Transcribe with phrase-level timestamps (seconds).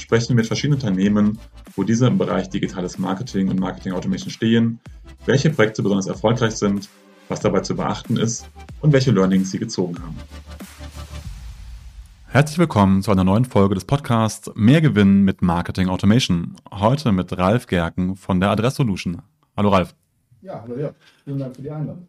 [0.00, 1.38] sprechen wir mit verschiedenen Unternehmen,
[1.76, 4.80] wo diese im Bereich digitales Marketing und Marketing Automation stehen,
[5.26, 6.88] welche Projekte besonders erfolgreich sind,
[7.28, 8.48] was dabei zu beachten ist
[8.80, 10.16] und welche Learnings sie gezogen haben.
[12.30, 16.56] Herzlich willkommen zu einer neuen Folge des Podcasts Mehr Gewinn mit Marketing Automation.
[16.70, 19.22] Heute mit Ralf Gerken von der Adress Solution.
[19.56, 19.94] Hallo Ralf.
[20.42, 20.92] Ja, hallo ja.
[21.24, 22.06] Vielen Dank für die Einladung.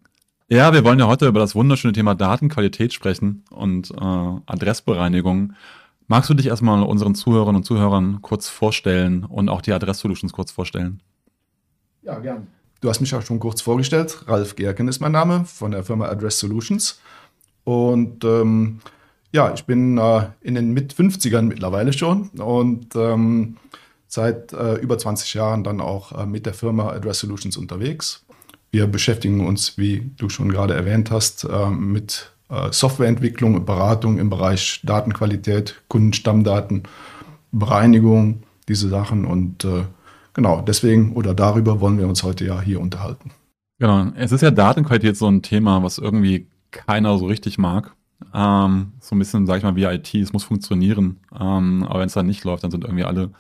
[0.50, 5.54] Ja, wir wollen ja heute über das wunderschöne Thema Datenqualität sprechen und äh, Adressbereinigung.
[6.10, 10.34] Magst du dich erstmal unseren Zuhörern und Zuhörern kurz vorstellen und auch die Adress Solutions
[10.34, 11.04] kurz vorstellen?
[12.02, 12.48] Ja, gern.
[12.82, 14.24] Du hast mich auch schon kurz vorgestellt.
[14.26, 17.00] Ralf Gerken ist mein Name von der Firma Address Solutions.
[17.64, 18.80] Und ähm,
[19.32, 23.58] ja, ich bin äh, in den Mit-50ern mittlerweile schon und ähm,
[24.08, 28.26] seit äh, über 20 Jahren dann auch äh, mit der Firma Address Solutions unterwegs.
[28.72, 32.32] Wir beschäftigen uns, wie du schon gerade erwähnt hast, äh, mit
[32.72, 36.84] Softwareentwicklung und Beratung im Bereich Datenqualität, Kundenstammdaten,
[37.52, 39.26] Bereinigung, diese Sachen.
[39.26, 39.84] Und äh,
[40.34, 43.32] genau, deswegen oder darüber wollen wir uns heute ja hier unterhalten.
[43.80, 47.96] Genau, es ist ja Datenqualität so ein Thema, was irgendwie keiner so richtig mag.
[48.34, 51.20] Ähm, so ein bisschen, sag ich mal, wie IT, es muss funktionieren.
[51.40, 53.32] Ähm, aber wenn es dann nicht läuft, dann sind irgendwie alle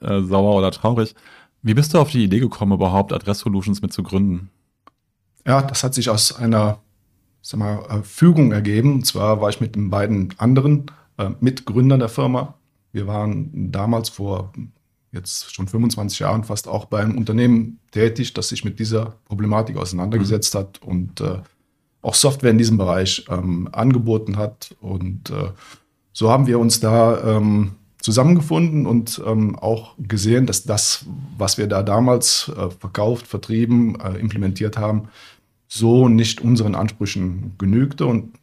[0.00, 1.14] äh, sauer oder traurig.
[1.62, 4.50] Wie bist du auf die Idee gekommen, überhaupt Adress Solutions mit zu gründen?
[5.46, 6.78] Ja, das hat sich aus einer
[7.48, 8.94] sag mal, äh, Fügung ergeben.
[8.94, 12.54] Und zwar war ich mit den beiden anderen äh, Mitgründern der Firma.
[12.92, 14.52] Wir waren damals vor
[15.12, 19.76] jetzt schon 25 Jahren fast auch bei einem Unternehmen tätig, das sich mit dieser Problematik
[19.76, 20.58] auseinandergesetzt mhm.
[20.58, 21.38] hat und äh,
[22.02, 24.74] auch Software in diesem Bereich ähm, angeboten hat.
[24.80, 25.50] Und äh,
[26.12, 31.06] so haben wir uns da ähm, zusammengefunden und ähm, auch gesehen, dass das,
[31.36, 35.08] was wir da damals äh, verkauft, vertrieben, äh, implementiert haben,
[35.68, 38.06] so nicht unseren Ansprüchen genügte.
[38.06, 38.34] Und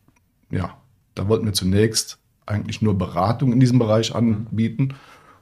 [0.52, 0.78] ja,
[1.16, 4.96] da wollten wir zunächst eigentlich nur Beratung in diesem Bereich anbieten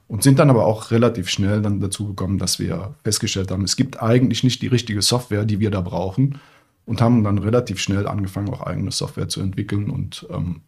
[0.08, 3.76] und sind dann aber auch relativ schnell dann dazu gekommen, dass wir festgestellt haben, es
[3.76, 6.38] gibt eigentlich nicht die richtige Software, die wir da brauchen
[6.84, 10.60] und haben dann relativ schnell angefangen, auch eigene Software zu entwickeln und ähm,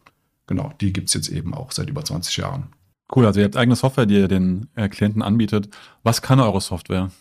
[0.47, 2.67] genau, die gibt es jetzt eben auch seit über 20 Jahren.
[3.15, 5.69] Cool, also ihr habt eigene Software, die ihr den äh, Klienten anbietet.
[6.03, 7.11] Was kann eure Software?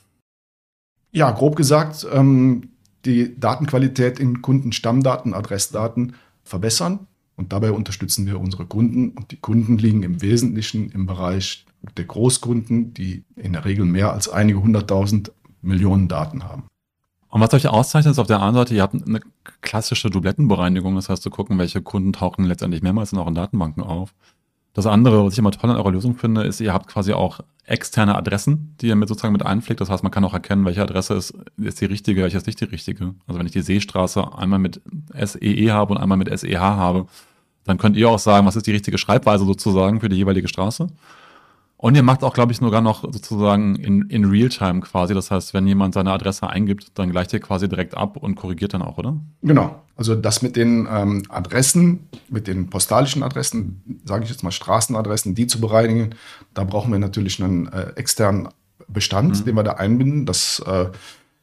[1.12, 2.71] Ja, grob gesagt, ähm,
[3.04, 7.06] die Datenqualität in Kundenstammdaten, Adressdaten verbessern.
[7.37, 9.10] Und dabei unterstützen wir unsere Kunden.
[9.10, 11.66] Und die Kunden liegen im Wesentlichen im Bereich
[11.97, 16.65] der Großkunden, die in der Regel mehr als einige hunderttausend Millionen Daten haben.
[17.28, 19.21] Und was euch auszeichnet, ist auf der einen Seite, ihr habt eine
[19.60, 20.94] klassische Dublettenbereinigung.
[20.94, 24.15] Das heißt, zu gucken, welche Kunden tauchen letztendlich mehrmals in euren Datenbanken auf.
[24.75, 27.41] Das andere, was ich immer toll an eurer Lösung finde, ist, ihr habt quasi auch
[27.65, 29.81] externe Adressen, die ihr mit sozusagen mit einpflegt.
[29.81, 32.61] Das heißt, man kann auch erkennen, welche Adresse ist, ist die richtige, welche ist nicht
[32.61, 33.15] die richtige.
[33.27, 34.83] Also wenn ich die Seestraße einmal mit
[35.15, 37.07] SEE e habe und einmal mit SEH habe,
[37.65, 40.89] dann könnt ihr auch sagen, was ist die richtige Schreibweise sozusagen für die jeweilige Straße.
[41.77, 45.12] Und ihr macht auch, glaube ich, sogar noch sozusagen in, in Realtime quasi.
[45.12, 48.75] Das heißt, wenn jemand seine Adresse eingibt, dann gleicht ihr quasi direkt ab und korrigiert
[48.75, 49.17] dann auch, oder?
[49.43, 49.83] Genau.
[49.97, 55.34] Also das mit den ähm, Adressen, mit den postalischen Adressen, sage ich jetzt mal Straßenadressen,
[55.34, 56.15] die zu bereinigen,
[56.53, 58.49] da brauchen wir natürlich einen äh, externen
[58.89, 59.45] Bestand, mhm.
[59.45, 60.27] den wir da einbinden.
[60.27, 60.87] Das äh,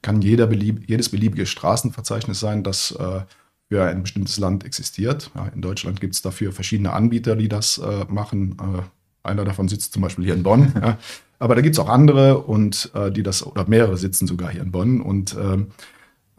[0.02, 3.22] kann jeder belieb jedes beliebige Straßenverzeichnis sein, das äh,
[3.70, 5.32] für ein bestimmtes Land existiert.
[5.36, 8.82] Ja, in Deutschland gibt es dafür verschiedene Anbieter, die das äh, machen äh,
[9.24, 10.74] einer davon sitzt zum Beispiel hier in Bonn.
[10.82, 10.98] Ja.
[11.40, 14.62] Aber da gibt es auch andere und äh, die das, oder mehrere sitzen sogar hier
[14.62, 15.02] in Bonn.
[15.02, 15.72] Und ähm,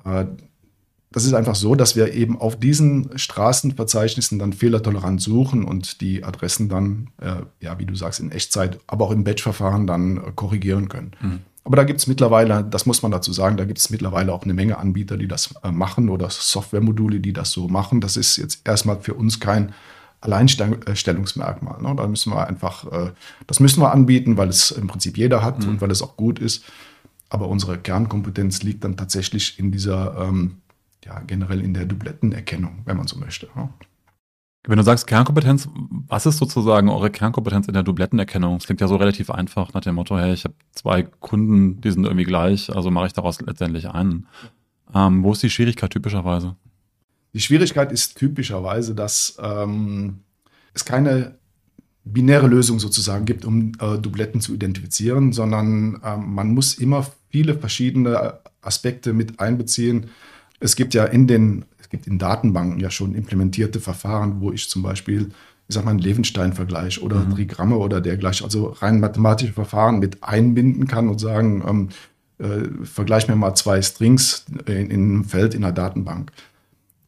[0.05, 0.27] äh,
[1.11, 6.25] das ist einfach so, dass wir eben auf diesen Straßenverzeichnissen dann fehlertolerant suchen und die
[6.25, 10.21] Adressen dann, äh, ja, wie du sagst, in Echtzeit, aber auch im Batch-Verfahren dann äh,
[10.35, 11.13] korrigieren können.
[11.21, 11.41] Mhm.
[11.65, 14.43] Aber da gibt es mittlerweile, das muss man dazu sagen, da gibt es mittlerweile auch
[14.43, 18.01] eine Menge Anbieter, die das äh, machen oder Softwaremodule, die das so machen.
[18.01, 19.73] Das ist jetzt erstmal für uns kein
[20.23, 21.83] Alleinstellungsmerkmal.
[21.83, 21.95] Ne?
[21.97, 23.13] Da müssen wir einfach, äh,
[23.47, 25.69] das müssen wir anbieten, weil es im Prinzip jeder hat mhm.
[25.69, 26.65] und weil es auch gut ist.
[27.29, 30.59] Aber unsere Kernkompetenz liegt dann tatsächlich in dieser, ähm,
[31.05, 33.49] ja, generell in der Dublettenerkennung, wenn man so möchte.
[33.57, 33.69] Ne?
[34.65, 35.69] Wenn du sagst Kernkompetenz,
[36.07, 38.59] was ist sozusagen eure Kernkompetenz in der Dublettenerkennung?
[38.59, 41.91] Das klingt ja so relativ einfach nach dem Motto, hey, ich habe zwei Kunden, die
[41.91, 44.29] sind irgendwie gleich, also mache ich daraus letztendlich einen.
[44.95, 46.55] Ähm, wo ist die Schwierigkeit typischerweise?
[47.35, 50.21] Die Schwierigkeit ist typischerweise, dass ähm,
[50.75, 51.37] es keine
[52.05, 57.55] binäre Lösung sozusagen gibt, um äh, Dubletten zu identifizieren, sondern äh, man muss immer viele
[57.55, 60.07] verschiedene Aspekte mit einbeziehen.
[60.61, 64.69] Es gibt ja in den, es gibt in Datenbanken ja schon implementierte Verfahren, wo ich
[64.69, 65.31] zum Beispiel,
[65.69, 67.35] ich sag mal, einen Levenstein-Vergleich oder mhm.
[67.35, 71.89] Trigramme oder dergleichen, also rein mathematische Verfahren mit einbinden kann und sagen, ähm,
[72.39, 76.33] äh, vergleich mir mal zwei Strings in, in einem Feld in einer Datenbank.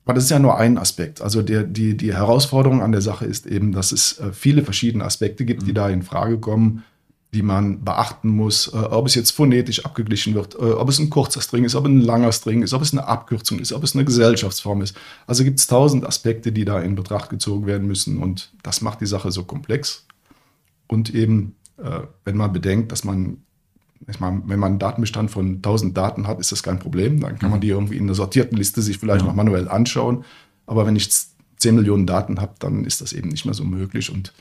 [0.05, 1.23] Aber das ist ja nur ein Aspekt.
[1.23, 5.05] Also der, die, die Herausforderung an der Sache ist eben, dass es äh, viele verschiedene
[5.05, 5.77] Aspekte gibt, die mhm.
[5.77, 6.85] da in Frage kommen,
[7.33, 11.09] die man beachten muss, äh, ob es jetzt phonetisch abgeglichen wird, äh, ob es ein
[11.09, 13.83] kurzer String ist, ob es ein langer String ist, ob es eine Abkürzung ist, ob
[13.83, 14.95] es eine Gesellschaftsform ist.
[15.27, 19.01] Also gibt es tausend Aspekte, die da in Betracht gezogen werden müssen und das macht
[19.01, 20.07] die Sache so komplex.
[20.87, 21.57] Und eben,
[22.25, 23.39] wenn man bedenkt, dass man
[24.09, 27.21] ich meine, wenn man einen Datenbestand von 1000 Daten hat, ist das kein Problem.
[27.21, 27.63] Dann kann man mhm.
[27.63, 29.27] die irgendwie in einer sortierten Liste sich vielleicht ja.
[29.27, 30.25] noch manuell anschauen.
[30.67, 31.09] Aber wenn ich
[31.57, 34.11] 10 Millionen Daten habe, dann ist das eben nicht mehr so möglich.
[34.11, 34.33] Und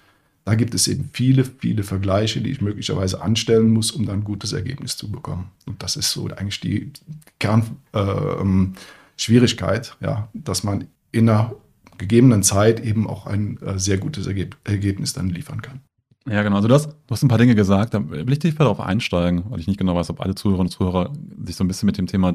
[0.45, 4.25] da gibt es eben viele, viele Vergleiche, die ich möglicherweise anstellen muss, um dann ein
[4.25, 5.51] gutes Ergebnis zu bekommen.
[5.65, 6.92] Und das ist so eigentlich die
[7.39, 11.56] Kernschwierigkeit, äh, ja, dass man in einer
[11.98, 15.80] gegebenen Zeit eben auch ein äh, sehr gutes Ergeb Ergebnis dann liefern kann.
[16.27, 16.55] Ja, genau.
[16.55, 19.43] Also du hast, du hast ein paar Dinge gesagt, da will ich dich darauf einsteigen,
[19.49, 21.11] weil ich nicht genau weiß, ob alle Zuhörerinnen und Zuhörer
[21.45, 22.29] sich so ein bisschen mit dem Thema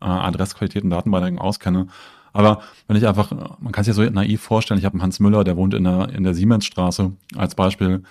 [0.00, 1.90] äh, Adressqualität und Datenbanken auskennen.
[2.32, 3.30] Aber wenn ich einfach,
[3.60, 5.84] man kann sich ja so naiv vorstellen, ich habe einen Hans Müller, der wohnt in
[5.84, 8.02] der, in der Siemensstraße als Beispiel.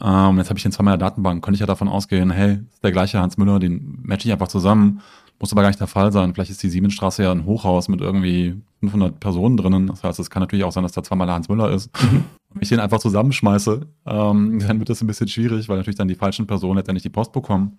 [0.00, 2.58] Ähm, jetzt habe ich den zweimal in der Datenbank, könnte ich ja davon ausgehen, hey,
[2.72, 5.02] ist der gleiche Hans Müller, den matche ich einfach zusammen.
[5.38, 6.34] Muss aber gar nicht der Fall sein.
[6.34, 9.86] Vielleicht ist die Siemensstraße ja ein Hochhaus mit irgendwie 500 Personen drinnen.
[9.86, 11.90] Das heißt, es kann natürlich auch sein, dass da zweimal der Hans Müller ist.
[12.52, 16.08] Wenn ich den einfach zusammenschmeiße, ähm, dann wird das ein bisschen schwierig, weil natürlich dann
[16.08, 17.78] die falschen Personen letztendlich die Post bekommen.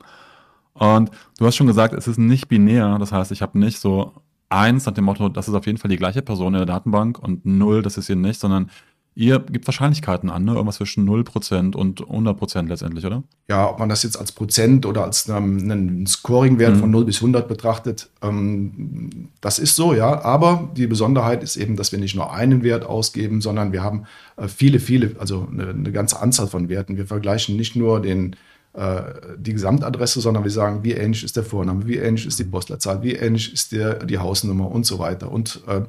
[0.73, 2.97] Und du hast schon gesagt, es ist nicht binär.
[2.99, 4.13] Das heißt, ich habe nicht so
[4.49, 7.19] eins nach dem Motto, das ist auf jeden Fall die gleiche Person in der Datenbank
[7.19, 8.69] und null, das ist hier nicht, sondern
[9.13, 10.53] ihr gibt Wahrscheinlichkeiten an, ne?
[10.53, 13.23] irgendwas zwischen 0% und 100% letztendlich, oder?
[13.49, 16.79] Ja, ob man das jetzt als Prozent oder als einen, einen Scoring-Wert mhm.
[16.79, 20.23] von 0 bis 100 betrachtet, ähm, das ist so, ja.
[20.23, 24.05] Aber die Besonderheit ist eben, dass wir nicht nur einen Wert ausgeben, sondern wir haben
[24.37, 26.95] äh, viele, viele, also eine, eine ganze Anzahl von Werten.
[26.95, 28.37] Wir vergleichen nicht nur den
[28.73, 29.01] äh,
[29.37, 33.03] die Gesamtadresse, sondern wir sagen, wie ähnlich ist der Vorname, wie ähnlich ist die Postleitzahl,
[33.03, 35.29] wie ähnlich ist der, die Hausnummer und so weiter.
[35.29, 35.81] Und äh,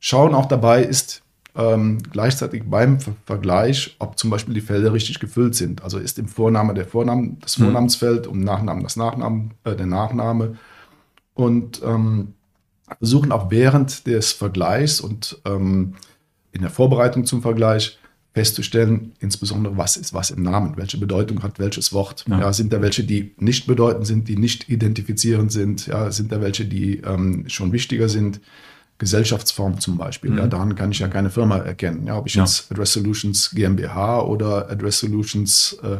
[0.00, 1.22] schauen auch dabei ist
[1.56, 5.82] ähm, gleichzeitig beim Ver Vergleich, ob zum Beispiel die Felder richtig gefüllt sind.
[5.82, 7.64] Also ist im Vorname der Vorname das mhm.
[7.64, 10.58] Vornamensfeld, um Nachnamen das Nachnamen, äh, der Nachname.
[11.34, 12.34] Und ähm,
[12.98, 15.94] versuchen auch während des Vergleichs und ähm,
[16.52, 17.98] in der Vorbereitung zum Vergleich
[18.32, 22.24] festzustellen, insbesondere was ist was im Namen, welche Bedeutung hat welches Wort.
[22.28, 22.40] Ja.
[22.40, 25.86] ja sind da welche, die nicht bedeutend sind, die nicht identifizierend sind?
[25.86, 28.40] Ja, sind da welche, die ähm, schon wichtiger sind?
[29.00, 30.30] Gesellschaftsform zum Beispiel.
[30.30, 30.38] Mhm.
[30.38, 32.06] Ja, daran kann ich ja keine Firma erkennen.
[32.06, 32.44] Ja, ob ich ja.
[32.44, 35.96] jetzt Address Solutions GmbH oder Address Solutions äh,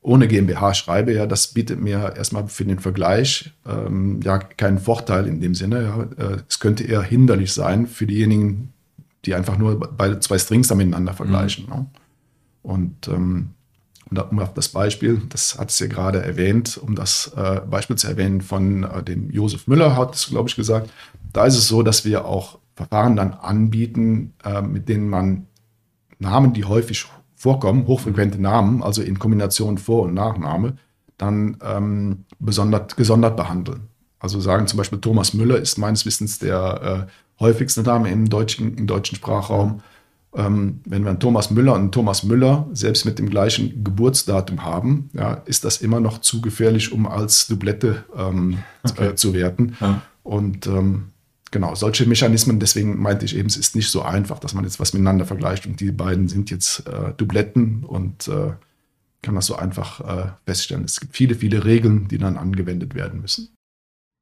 [0.00, 5.26] ohne GmbH schreibe, ja, das bietet mir erstmal für den Vergleich ähm, ja keinen Vorteil
[5.26, 5.82] in dem Sinne.
[6.18, 6.24] Ja.
[6.24, 8.72] Äh, es könnte eher hinderlich sein für diejenigen,
[9.26, 11.66] die einfach nur beide zwei Strings da miteinander vergleichen.
[11.66, 11.70] Mhm.
[11.70, 11.86] Ne?
[12.62, 13.50] Und ähm,
[14.10, 18.06] um auf das Beispiel, das hat es ja gerade erwähnt, um das äh, Beispiel zu
[18.06, 20.90] erwähnen von äh, dem Josef Müller, hat es, glaube ich, gesagt,
[21.32, 25.46] da ist es so, dass wir auch Verfahren dann anbieten, äh, mit denen man
[26.18, 30.76] Namen, die häufig vorkommen, hochfrequente Namen, also in Kombination Vor- und Nachname,
[31.16, 33.88] dann ähm, besondert, gesondert behandeln.
[34.20, 38.76] Also sagen zum Beispiel Thomas Müller ist meines Wissens der äh, häufigste Name im deutschen,
[38.76, 39.80] im deutschen Sprachraum.
[40.34, 44.64] Ähm, wenn wir einen Thomas Müller und einen Thomas Müller selbst mit dem gleichen Geburtsdatum
[44.64, 49.08] haben, ja, ist das immer noch zu gefährlich, um als Doublette ähm, okay.
[49.08, 49.76] äh, zu werten.
[49.80, 50.02] Ja.
[50.22, 51.12] Und ähm,
[51.50, 54.80] genau, solche Mechanismen, deswegen meinte ich eben, es ist nicht so einfach, dass man jetzt
[54.80, 58.52] was miteinander vergleicht und die beiden sind jetzt äh, Dubletten und äh,
[59.22, 60.84] kann das so einfach äh, feststellen.
[60.84, 63.48] Es gibt viele, viele Regeln, die dann angewendet werden müssen.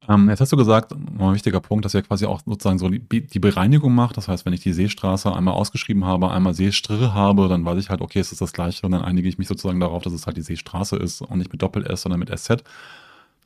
[0.07, 3.27] Ähm, jetzt hast du gesagt, ein wichtiger Punkt, dass ihr quasi auch sozusagen so die,
[3.27, 4.15] die, Bereinigung macht.
[4.15, 7.89] Das heißt, wenn ich die Seestraße einmal ausgeschrieben habe, einmal Seestrille habe, dann weiß ich
[7.89, 10.25] halt, okay, es ist das gleiche und dann einige ich mich sozusagen darauf, dass es
[10.25, 12.63] halt die Seestraße ist und nicht mit Doppel-S, sondern mit SZ.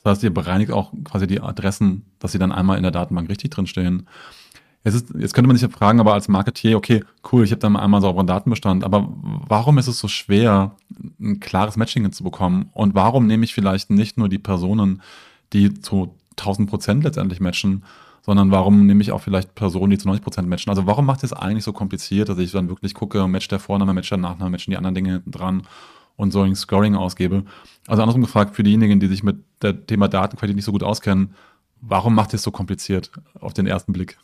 [0.04, 3.30] Das heißt, ihr bereinigt auch quasi die Adressen, dass sie dann einmal in der Datenbank
[3.30, 4.08] richtig drinstehen.
[4.84, 7.60] Jetzt, ist, jetzt könnte man sich ja fragen, aber als Marketier, okay, cool, ich habe
[7.60, 9.08] dann einmal sauberen Datenbestand, aber
[9.48, 10.76] warum ist es so schwer,
[11.20, 12.72] ein klares Matching hinzubekommen?
[12.74, 15.04] Und warum nehme ich vielleicht nicht nur die Personen,
[15.54, 17.84] die zu 1000 Prozent letztendlich matchen,
[18.24, 20.72] sondern warum nehme ich auch vielleicht Personen, die zu 90 Prozent matchen?
[20.72, 23.94] Also warum macht es eigentlich so kompliziert, dass ich dann wirklich gucke, match der Vorname,
[23.94, 25.64] match der Nachname, matchen die anderen Dinge hinten dran
[26.16, 27.44] und so ein Scoring ausgebe?
[27.88, 31.36] Also andersrum gefragt, für diejenigen, die sich mit der Thema Datenqualität nicht so gut auskennen,
[31.82, 34.18] warum macht es so kompliziert auf den ersten Blick?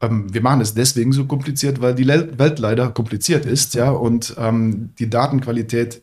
[0.00, 4.34] Ähm, wir machen es deswegen so kompliziert, weil die Welt leider kompliziert ist, ja, und
[4.38, 6.02] ähm, die Datenqualität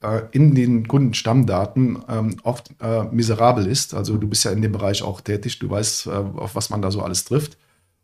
[0.00, 3.94] äh, in den Kundenstammdaten ähm, oft äh, miserabel ist.
[3.94, 6.82] Also du bist ja in dem Bereich auch tätig, du weißt, äh, auf was man
[6.82, 7.56] da so alles trifft.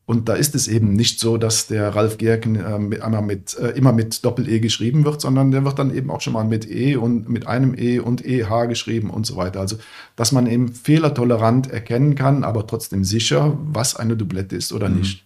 [0.07, 3.57] Und da ist es eben nicht so, dass der Ralf Gerken äh, mit, einmal mit,
[3.59, 6.71] äh, immer mit Doppel-E geschrieben wird, sondern der wird dann eben auch schon mal mit
[6.71, 9.61] E und mit einem E und EH geschrieben und so weiter.
[9.61, 9.77] Also,
[10.15, 14.99] dass man eben fehlertolerant erkennen kann, aber trotzdem sicher, was eine Doublette ist oder mhm.
[14.99, 15.25] nicht.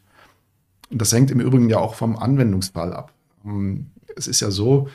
[0.91, 3.13] Und das hängt im Übrigen ja auch vom Anwendungsfall ab.
[3.45, 4.89] Ähm, es ist ja so,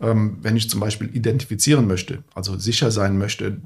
[0.00, 3.62] ähm, wenn ich zum Beispiel identifizieren möchte, also sicher sein möchte,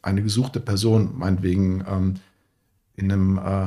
[0.00, 2.14] eine gesuchte Person, meinetwegen ähm,
[2.96, 3.66] in einem äh,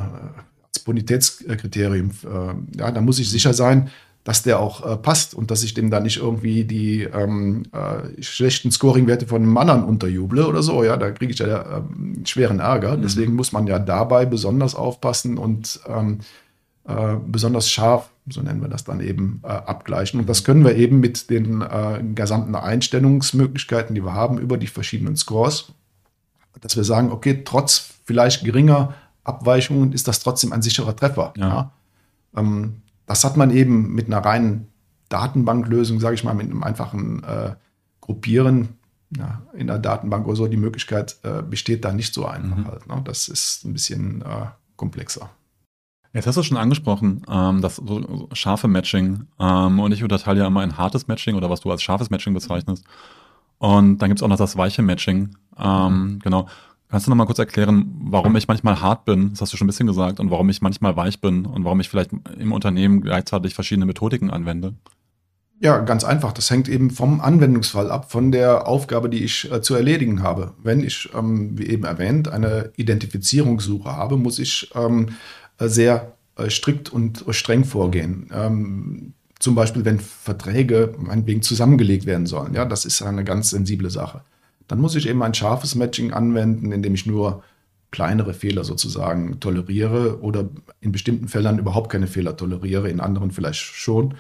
[0.80, 3.90] Bonitätskriterium, äh, ja, da muss ich sicher sein,
[4.28, 8.22] dass der auch äh, passt und dass ich dem da nicht irgendwie die ähm, äh,
[8.22, 10.84] schlechten Scoring-Werte von einem anderen unterjuble oder so.
[10.84, 12.98] Ja, da kriege ich ja ähm, schweren Ärger.
[12.98, 13.04] Mhm.
[13.04, 16.20] Deswegen muss man ja dabei besonders aufpassen und ähm,
[16.84, 20.20] äh, besonders scharf, so nennen wir das dann eben, äh, abgleichen.
[20.20, 24.68] Und das können wir eben mit den äh, gesamten Einstellungsmöglichkeiten, die wir haben über die
[24.68, 25.72] verschiedenen Scores,
[26.60, 28.94] dass wir sagen, okay, trotz vielleicht geringer
[29.28, 31.34] Abweichungen ist das trotzdem ein sicherer Treffer.
[31.38, 31.48] Ja.
[31.48, 31.72] ja.
[32.36, 34.68] Ähm, das hat man eben mit einer reinen
[35.10, 37.56] Datenbanklösung, sage ich mal, mit einem einfachen äh,
[38.02, 38.70] Gruppieren
[39.16, 40.48] ja, in der Datenbank oder so.
[40.48, 42.68] Die Möglichkeit äh, besteht da nicht so einfach mhm.
[42.68, 42.88] halt.
[42.88, 43.02] Ne?
[43.06, 45.30] Das ist ein bisschen äh, komplexer.
[46.14, 49.28] Jetzt hast du schon angesprochen, ähm, das so scharfe Matching.
[49.40, 52.34] Ähm, und ich unterteile ja immer ein hartes Matching oder was du als scharfes Matching
[52.34, 52.84] bezeichnest.
[53.60, 55.36] Und dann gibt es auch noch das weiche Matching.
[55.58, 56.20] Ähm, mhm.
[56.20, 56.48] Genau.
[56.90, 59.66] Kannst du noch mal kurz erklären, warum ich manchmal hart bin, das hast du schon
[59.66, 63.02] ein bisschen gesagt, und warum ich manchmal weich bin und warum ich vielleicht im Unternehmen
[63.02, 64.74] gleichzeitig verschiedene Methodiken anwende?
[65.60, 66.32] Ja, ganz einfach.
[66.34, 70.54] Das hängt eben vom Anwendungsfall ab, von der Aufgabe, die ich äh, zu erledigen habe.
[70.64, 75.10] Wenn ich, ähm, wie eben erwähnt, eine Identifizierungssuche habe, muss ich ähm,
[75.60, 78.30] sehr äh, strikt und streng vorgehen.
[78.32, 82.54] Ähm, zum Beispiel, wenn Verträge meinetwegen zusammengelegt werden sollen.
[82.54, 84.22] Ja, das ist eine ganz sensible Sache
[84.68, 87.44] dann muss ich eben ein scharfes Matching anwenden, indem ich nur
[87.92, 90.50] kleinere Fehler sozusagen toleriere oder
[90.82, 94.16] in bestimmten Fällen überhaupt keine Fehler toleriere, in anderen vielleicht schon.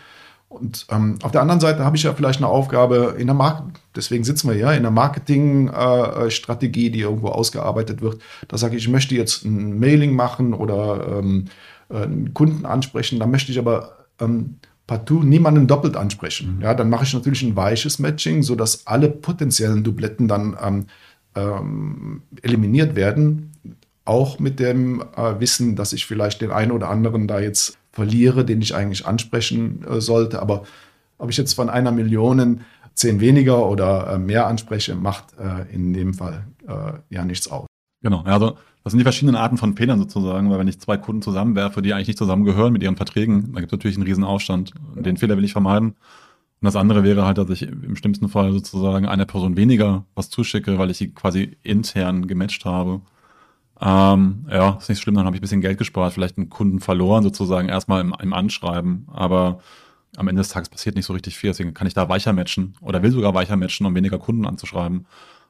[0.49, 3.81] Und ähm, auf der anderen Seite habe ich ja vielleicht eine Aufgabe in der Markt,
[3.95, 8.21] deswegen sitzen wir ja in der Marketingstrategie, äh, die irgendwo ausgearbeitet wird.
[8.47, 11.45] Da sage ich, ich möchte jetzt ein Mailing machen oder ähm,
[11.89, 16.55] äh, einen Kunden ansprechen, da möchte ich aber ähm, partout niemanden doppelt ansprechen.
[16.55, 16.61] Mhm.
[16.61, 20.85] Ja, dann mache ich natürlich ein weiches Matching, sodass alle potenziellen Dubletten dann ähm,
[21.35, 23.51] ähm, eliminiert werden.
[24.05, 28.45] Auch mit dem äh, Wissen, dass ich vielleicht den einen oder anderen da jetzt verliere,
[28.45, 30.41] den ich eigentlich ansprechen äh, sollte.
[30.41, 30.63] Aber
[31.17, 32.61] ob ich jetzt von einer Million
[32.93, 37.67] zehn weniger oder äh, mehr anspreche, macht äh, in dem Fall äh, ja nichts aus.
[38.01, 41.21] Genau, also das sind die verschiedenen Arten von Fehlern sozusagen, weil wenn ich zwei Kunden
[41.21, 44.71] zusammenwerfe, die eigentlich nicht zusammengehören mit ihren Verträgen, dann gibt es natürlich einen riesen Aufstand.
[44.95, 45.89] Den Fehler will ich vermeiden.
[45.89, 45.97] Und
[46.61, 50.77] das andere wäre halt, dass ich im schlimmsten Fall sozusagen einer Person weniger was zuschicke,
[50.77, 53.01] weil ich sie quasi intern gematcht habe.
[53.81, 56.79] Ähm, ja, ist nicht schlimm, dann habe ich ein bisschen Geld gespart, vielleicht einen Kunden
[56.79, 59.59] verloren sozusagen erstmal im, im Anschreiben, aber
[60.15, 62.75] am Ende des Tages passiert nicht so richtig viel, deswegen kann ich da weicher matchen
[62.79, 65.05] oder will sogar weicher matchen, um weniger Kunden anzuschreiben.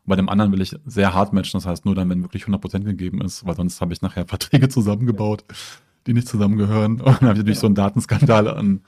[0.07, 2.83] Bei dem anderen will ich sehr hart matchen, das heißt nur dann, wenn wirklich 100%
[2.83, 5.43] gegeben ist, weil sonst habe ich nachher Verträge zusammengebaut,
[6.07, 6.93] die nicht zusammengehören.
[7.01, 8.81] Und dann habe ich natürlich so einen Datenskandal an,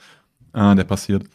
[0.53, 1.25] äh, der passiert.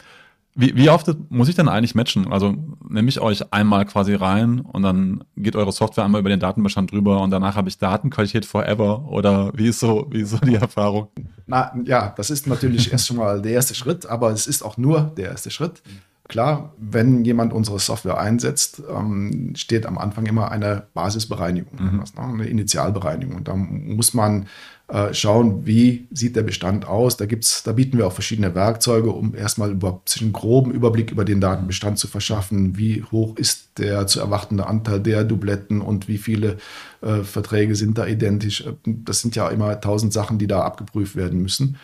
[0.57, 2.33] Wie, wie oft muss ich denn eigentlich matchen?
[2.33, 2.55] Also
[2.88, 6.93] nehme ich euch einmal quasi rein und dann geht eure Software einmal über den Datenbestand
[6.93, 10.55] drüber und danach habe ich Datenqualität forever oder wie ist so, wie ist so die
[10.55, 11.09] Erfahrung?
[11.47, 14.76] Na ja, das ist natürlich erst schon mal der erste Schritt, aber es ist auch
[14.76, 15.83] nur der erste Schritt.
[16.26, 21.99] Klar, wenn jemand unsere Software einsetzt, ähm, steht am Anfang immer eine Basisbereinigung, mhm.
[21.99, 23.37] ne, eine Initialbereinigung.
[23.37, 24.47] Und da muss man
[24.88, 27.19] äh, schauen, wie sieht der Bestand aus.
[27.19, 31.11] Da, gibt's, da bieten wir auch verschiedene Werkzeuge, um erstmal überhaupt sich einen groben Überblick
[31.11, 32.78] über den Datenbestand zu verschaffen.
[32.78, 36.57] Wie hoch ist der zu erwartende Anteil der Dubletten und wie viele
[37.02, 38.64] äh, Verträge sind da identisch?
[38.87, 41.76] Das sind ja immer tausend Sachen, die da abgeprüft werden müssen.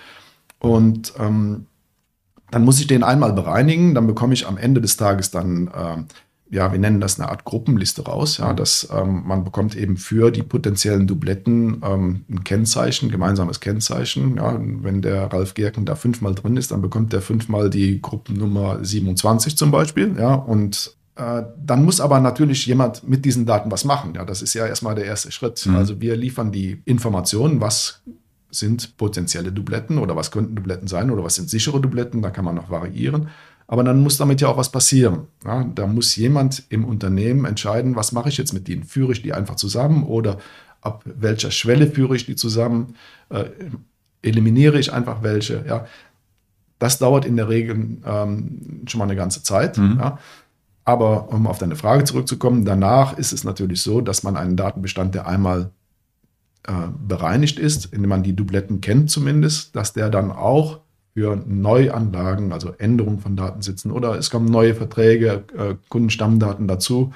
[0.61, 1.67] Und ähm,
[2.51, 6.55] dann muss ich den einmal bereinigen, dann bekomme ich am Ende des Tages dann, äh,
[6.55, 10.31] ja, wir nennen das eine Art Gruppenliste raus, ja, dass ähm, man bekommt eben für
[10.33, 14.37] die potenziellen Dubletten ähm, ein Kennzeichen, gemeinsames Kennzeichen.
[14.37, 18.85] Ja, wenn der Ralf Gerken da fünfmal drin ist, dann bekommt er fünfmal die Gruppennummer
[18.85, 23.85] 27 zum Beispiel, ja, und äh, dann muss aber natürlich jemand mit diesen Daten was
[23.85, 24.15] machen.
[24.15, 25.65] Ja, das ist ja erstmal der erste Schritt.
[25.67, 25.77] Mhm.
[25.77, 28.03] Also wir liefern die Informationen, was
[28.51, 32.45] sind potenzielle Dubletten oder was könnten Dubletten sein oder was sind sichere Dubletten, da kann
[32.45, 33.29] man noch variieren.
[33.67, 35.29] Aber dann muss damit ja auch was passieren.
[35.45, 38.83] Ja, da muss jemand im Unternehmen entscheiden, was mache ich jetzt mit denen?
[38.83, 40.39] Führe ich die einfach zusammen oder
[40.81, 42.97] ab welcher Schwelle führe ich die zusammen?
[43.29, 43.45] Äh,
[44.23, 45.65] eliminiere ich einfach welche?
[45.69, 45.87] Ja,
[46.81, 49.79] das dauert in der Regel ähm, schon mal eine ganze Zeit.
[49.79, 49.99] Mhm.
[50.01, 50.19] Ja.
[50.85, 55.15] Aber um auf deine Frage zurückzukommen, danach ist es natürlich so, dass man einen Datenbestand,
[55.15, 55.71] der einmal
[57.07, 60.81] bereinigt ist, indem man die Dubletten kennt zumindest, dass der dann auch
[61.15, 67.13] für Neuanlagen, also Änderungen von Datensitzen oder es kommen neue Verträge, äh, Kundenstammdaten dazu,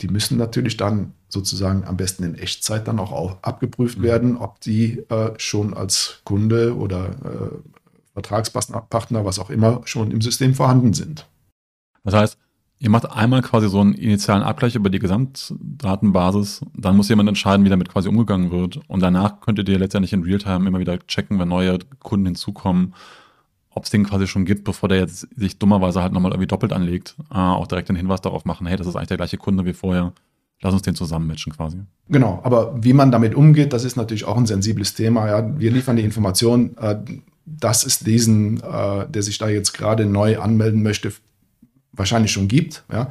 [0.00, 4.02] die müssen natürlich dann sozusagen am besten in Echtzeit dann auch, abgeprüft mhm.
[4.02, 7.56] werden, ob die äh, schon als Kunde oder äh,
[8.14, 11.26] Vertragspartner, was auch immer, schon im System vorhanden sind.
[12.04, 12.38] Das heißt,
[12.84, 17.64] ihr macht einmal quasi so einen initialen Abgleich über die Gesamtdatenbasis, dann muss jemand entscheiden,
[17.64, 21.38] wie damit quasi umgegangen wird und danach könntet ihr letztendlich in Realtime immer wieder checken,
[21.38, 22.94] wenn neue Kunden hinzukommen,
[23.70, 26.74] ob es den quasi schon gibt, bevor der jetzt sich dummerweise halt nochmal irgendwie doppelt
[26.74, 29.64] anlegt, äh, auch direkt den Hinweis darauf machen, hey, das ist eigentlich der gleiche Kunde
[29.64, 30.12] wie vorher.
[30.60, 31.78] Lass uns den zusammenmatchen quasi.
[32.08, 35.26] Genau, aber wie man damit umgeht, das ist natürlich auch ein sensibles Thema.
[35.26, 35.58] Ja.
[35.58, 36.96] Wir liefern die Information, äh,
[37.46, 41.12] dass es diesen, äh, der sich da jetzt gerade neu anmelden möchte,
[41.96, 42.84] wahrscheinlich schon gibt.
[42.92, 43.10] Ja.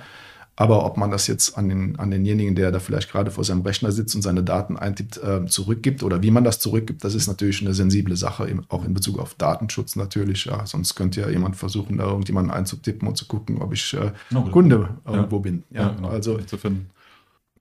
[0.56, 3.62] Aber ob man das jetzt an, den, an denjenigen, der da vielleicht gerade vor seinem
[3.62, 7.28] Rechner sitzt und seine Daten eintippt, äh, zurückgibt oder wie man das zurückgibt, das ist
[7.28, 10.46] natürlich eine sensible Sache, auch in Bezug auf Datenschutz natürlich.
[10.46, 10.66] Ja.
[10.68, 14.44] Sonst könnte ja jemand versuchen, da irgendjemanden einzutippen und zu gucken, ob ich äh, no,
[14.44, 15.42] Kunde irgendwo ja.
[15.42, 15.64] bin.
[15.72, 16.10] Ja, ja genau.
[16.10, 16.40] also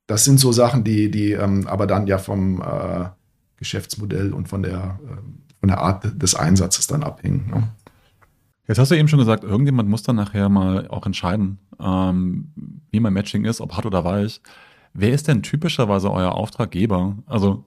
[0.06, 3.06] das sind so Sachen, die, die ähm, aber dann ja vom äh,
[3.56, 7.50] Geschäftsmodell und von der, äh, von der Art des Einsatzes dann abhängen.
[7.50, 7.68] Ne?
[8.68, 12.52] Jetzt hast du eben schon gesagt, irgendjemand muss dann nachher mal auch entscheiden, ähm,
[12.90, 14.40] wie mein Matching ist, ob hart oder weich.
[14.94, 17.16] Wer ist denn typischerweise euer Auftraggeber?
[17.26, 17.64] Also,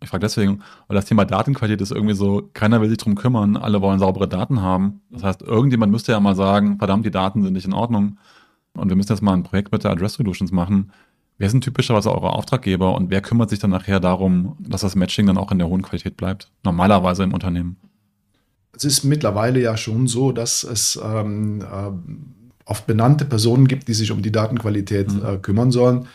[0.00, 3.56] ich frage deswegen, weil das Thema Datenqualität ist irgendwie so, keiner will sich drum kümmern,
[3.56, 5.02] alle wollen saubere Daten haben.
[5.10, 8.18] Das heißt, irgendjemand müsste ja mal sagen, verdammt, die Daten sind nicht in Ordnung
[8.74, 10.92] und wir müssen jetzt mal ein Projekt mit der Address Solutions machen.
[11.36, 15.26] Wer sind typischerweise eure Auftraggeber und wer kümmert sich dann nachher darum, dass das Matching
[15.26, 16.50] dann auch in der hohen Qualität bleibt?
[16.64, 17.76] Normalerweise im Unternehmen
[18.78, 21.90] es ist mittlerweile ja schon so, dass es ähm, äh,
[22.64, 25.24] oft benannte Personen gibt, die sich um die Datenqualität mhm.
[25.24, 26.06] äh, kümmern sollen.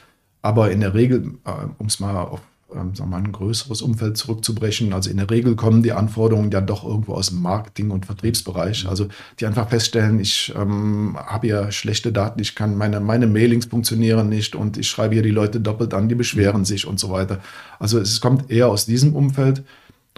[0.41, 2.41] Aber in der Regel, äh, um es mal auf
[2.75, 6.49] ähm, sagen wir mal, ein größeres Umfeld zurückzubrechen, also in der Regel kommen die Anforderungen
[6.51, 8.83] ja doch irgendwo aus dem Marketing- und Vertriebsbereich.
[8.83, 8.89] Mhm.
[8.89, 9.07] Also
[9.39, 14.29] die einfach feststellen, ich ähm, habe ja schlechte Daten, ich kann meine, meine Mailings funktionieren
[14.29, 16.65] nicht und ich schreibe hier die Leute doppelt an, die beschweren mhm.
[16.65, 17.39] sich und so weiter.
[17.79, 19.63] Also es kommt eher aus diesem Umfeld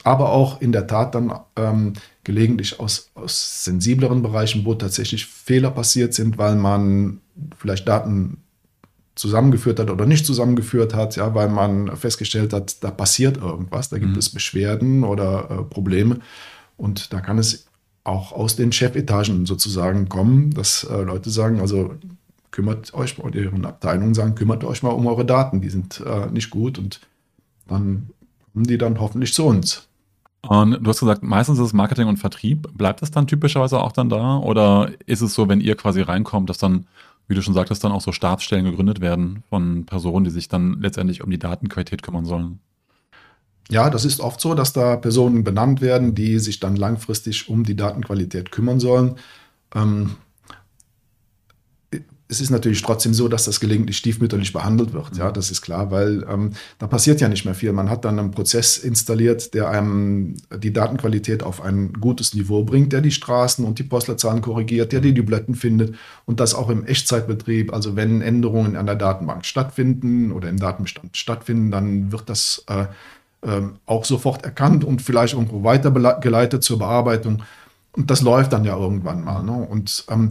[0.04, 5.72] aber auch in der Tat dann ähm, gelegentlich aus, aus sensibleren Bereichen, wo tatsächlich Fehler
[5.72, 7.22] passiert sind, weil man
[7.58, 8.38] vielleicht Daten
[9.16, 13.98] zusammengeführt hat oder nicht zusammengeführt hat, ja, weil man festgestellt hat, da passiert irgendwas, da
[13.98, 14.18] gibt mhm.
[14.18, 16.20] es Beschwerden oder äh, Probleme.
[16.76, 17.68] Und da kann es
[18.04, 21.96] auch aus den Chefetagen sozusagen kommen, dass äh, Leute sagen, also
[22.52, 26.28] kümmert euch oder ihren Abteilungen sagen, kümmert euch mal um eure Daten, die sind äh,
[26.28, 27.00] nicht gut und
[27.68, 28.10] dann
[28.56, 29.88] kommen die dann hoffentlich zu uns.
[30.48, 32.70] Und du hast gesagt, meistens ist es Marketing und Vertrieb.
[32.74, 34.38] Bleibt das dann typischerweise auch dann da?
[34.38, 36.86] Oder ist es so, wenn ihr quasi reinkommt, dass dann,
[37.28, 40.80] wie du schon sagtest, dann auch so Stabsstellen gegründet werden von Personen, die sich dann
[40.80, 42.60] letztendlich um die Datenqualität kümmern sollen?
[43.70, 47.64] Ja, das ist oft so, dass da Personen benannt werden, die sich dann langfristig um
[47.64, 49.16] die Datenqualität kümmern sollen.
[49.74, 50.12] Ähm,
[52.28, 55.16] es ist natürlich trotzdem so, dass das gelegentlich stiefmütterlich behandelt wird.
[55.16, 57.72] Ja, das ist klar, weil ähm, da passiert ja nicht mehr viel.
[57.72, 62.94] Man hat dann einen Prozess installiert, der einem die Datenqualität auf ein gutes Niveau bringt,
[62.94, 66.84] der die Straßen und die Postleitzahlen korrigiert, der die Dubletten findet und das auch im
[66.86, 67.72] Echtzeitbetrieb.
[67.72, 72.86] Also wenn Änderungen an der Datenbank stattfinden oder im Datenbestand stattfinden, dann wird das äh,
[73.48, 77.44] äh, auch sofort erkannt und vielleicht irgendwo weitergeleitet zur Bearbeitung.
[77.92, 79.44] Und das läuft dann ja irgendwann mal.
[79.44, 79.54] Ne?
[79.54, 80.30] Und ähm,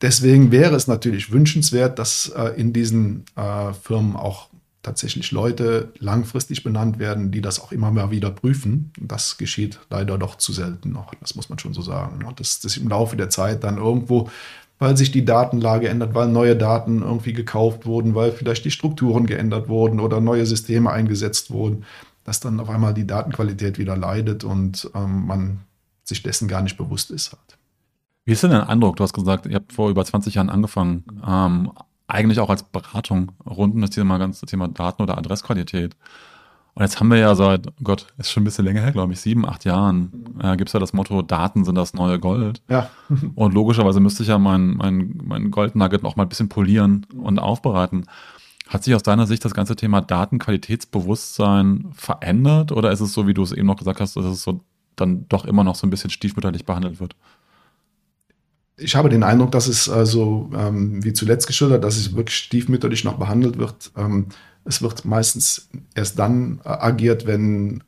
[0.00, 4.48] deswegen wäre es natürlich wünschenswert, dass äh, in diesen äh, Firmen auch
[4.86, 8.92] tatsächlich Leute langfristig benannt werden, die das auch immer mal wieder prüfen.
[9.00, 12.24] Das geschieht leider doch zu selten noch, das muss man schon so sagen.
[12.24, 14.30] Und das, das im Laufe der Zeit dann irgendwo,
[14.78, 19.26] weil sich die Datenlage ändert, weil neue Daten irgendwie gekauft wurden, weil vielleicht die Strukturen
[19.26, 21.84] geändert wurden oder neue Systeme eingesetzt wurden,
[22.24, 25.60] dass dann auf einmal die Datenqualität wieder leidet und ähm, man
[26.04, 27.58] sich dessen gar nicht bewusst ist halt.
[28.26, 28.96] Wie ist denn dein Eindruck?
[28.96, 31.70] Du hast gesagt, ihr habt vor über 20 Jahren angefangen, ähm,
[32.08, 35.96] eigentlich auch als Beratung rund um das Thema, das Thema Daten- oder Adressqualität.
[36.74, 39.20] Und jetzt haben wir ja seit, Gott, ist schon ein bisschen länger her, glaube ich,
[39.20, 42.62] sieben, acht Jahren, äh, gibt es ja das Motto, Daten sind das neue Gold.
[42.68, 42.90] Ja.
[43.36, 47.38] und logischerweise müsste ich ja mein, mein, mein Goldnugget noch mal ein bisschen polieren und
[47.38, 48.06] aufbereiten.
[48.68, 53.34] Hat sich aus deiner Sicht das ganze Thema Datenqualitätsbewusstsein verändert oder ist es so, wie
[53.34, 54.60] du es eben noch gesagt hast, dass es so
[54.96, 57.14] dann doch immer noch so ein bisschen stiefmütterlich behandelt wird?
[58.76, 63.04] Ich habe den Eindruck, dass es also, ähm, wie zuletzt geschildert, dass es wirklich stiefmütterlich
[63.04, 63.90] noch behandelt wird.
[63.96, 64.26] Ähm,
[64.64, 67.82] es wird meistens erst dann äh, agiert, wenn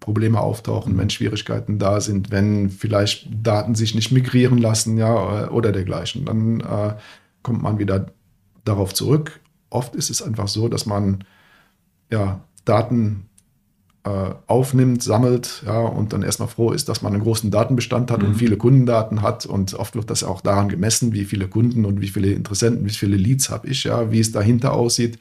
[0.00, 5.48] Probleme auftauchen, wenn Schwierigkeiten da sind, wenn vielleicht Daten sich nicht migrieren lassen, ja, äh,
[5.48, 6.26] oder dergleichen.
[6.26, 6.94] Dann äh,
[7.42, 8.12] kommt man wieder
[8.66, 9.40] darauf zurück.
[9.70, 11.24] Oft ist es einfach so, dass man
[12.10, 13.30] ja, Daten
[14.04, 18.28] aufnimmt, sammelt, ja, und dann erstmal froh ist, dass man einen großen Datenbestand hat mhm.
[18.28, 19.46] und viele Kundendaten hat.
[19.46, 22.90] Und oft wird das auch daran gemessen, wie viele Kunden und wie viele Interessenten, wie
[22.90, 25.18] viele Leads habe ich, ja, wie es dahinter aussieht.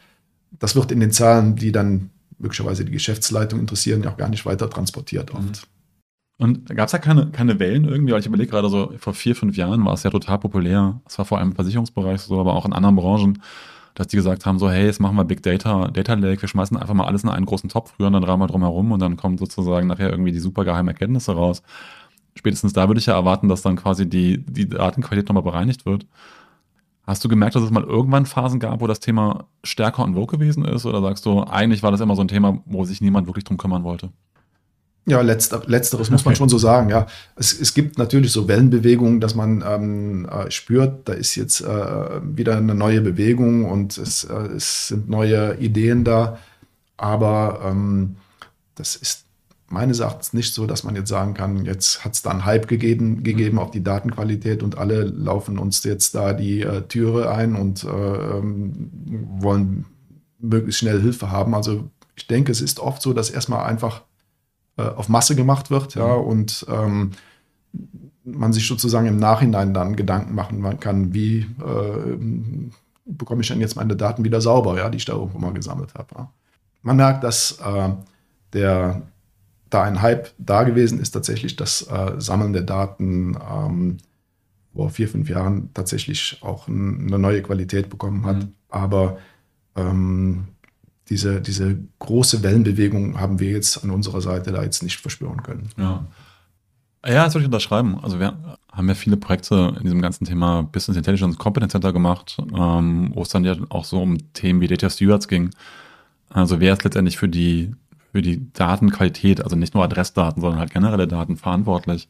[0.59, 4.45] Das wird in den Zahlen, die dann möglicherweise die Geschäftsleitung interessieren, ja auch gar nicht
[4.45, 5.41] weiter transportiert oft.
[5.41, 6.45] Mhm.
[6.45, 8.11] Und gab es da keine, keine Wellen irgendwie?
[8.11, 10.99] Weil ich überlege gerade so, vor vier, fünf Jahren war es ja total populär.
[11.07, 13.41] Es war vor allem im Versicherungsbereich so, aber auch in anderen Branchen
[13.95, 16.77] dass die gesagt haben, so, hey, jetzt machen wir Big Data, Data Lake, wir schmeißen
[16.77, 19.37] einfach mal alles in einen großen Topf, rühren dann dreimal drum herum und dann kommen
[19.37, 21.61] sozusagen nachher irgendwie die super geheimen Erkenntnisse raus.
[22.35, 26.07] Spätestens da würde ich ja erwarten, dass dann quasi die, die Datenqualität nochmal bereinigt wird.
[27.05, 30.37] Hast du gemerkt, dass es mal irgendwann Phasen gab, wo das Thema stärker und vogue
[30.37, 30.85] gewesen ist?
[30.85, 33.57] Oder sagst du, eigentlich war das immer so ein Thema, wo sich niemand wirklich drum
[33.57, 34.09] kümmern wollte?
[35.05, 36.89] Ja, letzter, letzteres muss man schon so sagen.
[36.89, 41.59] Ja, es, es gibt natürlich so Wellenbewegungen, dass man ähm, äh, spürt, da ist jetzt
[41.59, 46.39] äh, wieder eine neue Bewegung und es, äh, es sind neue Ideen da.
[46.95, 48.15] Aber ähm,
[48.75, 49.25] das ist
[49.67, 52.67] meines Erachtens nicht so, dass man jetzt sagen kann, jetzt hat es da einen Hype
[52.67, 57.55] gegeben, gegeben auf die Datenqualität und alle laufen uns jetzt da die äh, Türe ein
[57.55, 58.89] und äh, ähm,
[59.39, 59.85] wollen
[60.39, 61.55] möglichst schnell Hilfe haben.
[61.55, 64.03] Also ich denke, es ist oft so, dass erstmal einfach
[64.77, 66.23] äh, auf Masse gemacht wird, ja, mhm.
[66.23, 67.11] und ähm,
[68.23, 72.17] man sich sozusagen im Nachhinein dann Gedanken machen kann, wie äh,
[73.05, 75.93] bekomme ich denn jetzt meine Daten wieder sauber, ja, die ich da irgendwo mal gesammelt
[75.95, 76.07] habe.
[76.15, 76.31] Ja.
[76.81, 77.89] Man merkt, dass äh,
[78.53, 79.01] der
[79.69, 83.97] da ein Hype da gewesen ist, tatsächlich das äh, Sammeln der Daten ähm,
[84.73, 88.37] vor vier, fünf Jahren tatsächlich auch ein, eine neue Qualität bekommen hat.
[88.37, 88.53] Mhm.
[88.69, 89.17] Aber
[89.75, 90.47] ähm,
[91.09, 95.69] diese, diese große Wellenbewegung haben wir jetzt an unserer Seite da jetzt nicht verspüren können.
[95.77, 96.05] Ja.
[97.05, 97.99] Ja, das würde ich unterschreiben.
[98.01, 102.37] Also wir haben ja viele Projekte in diesem ganzen Thema Business Intelligence Competence Center gemacht,
[102.57, 105.49] ähm, wo es dann ja auch so um Themen wie Data Stewards ging.
[106.29, 107.75] Also wer ist letztendlich für die,
[108.13, 112.07] für die Datenqualität, also nicht nur Adressdaten, sondern halt generelle Daten verantwortlich.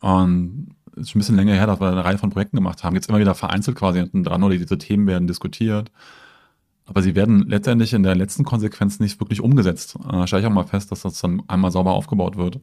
[0.00, 2.96] Und es ist ein bisschen länger her, dass wir eine Reihe von Projekten gemacht haben.
[2.96, 5.92] Jetzt immer wieder vereinzelt quasi hinten dran oder diese Themen werden diskutiert.
[6.86, 9.96] Aber sie werden letztendlich in der letzten Konsequenz nicht wirklich umgesetzt.
[10.10, 12.60] Äh, stelle ich auch mal fest, dass das dann einmal sauber aufgebaut wird.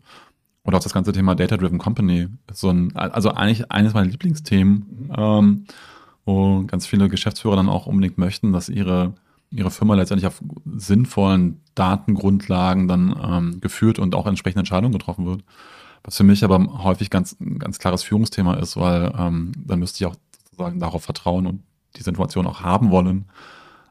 [0.64, 5.66] Oder auch das ganze Thema Data-Driven Company so ein, also eigentlich eines meiner Lieblingsthemen, ähm,
[6.26, 9.14] wo ganz viele Geschäftsführer dann auch unbedingt möchten, dass ihre,
[9.52, 10.44] ihre Firma letztendlich auf
[10.76, 15.44] sinnvollen Datengrundlagen dann ähm, geführt und auch entsprechende Entscheidungen getroffen wird.
[16.04, 20.06] Was für mich aber häufig ganz, ganz klares Führungsthema ist, weil ähm, dann müsste ich
[20.06, 21.64] auch sozusagen darauf vertrauen und
[21.96, 23.26] diese Information auch haben wollen.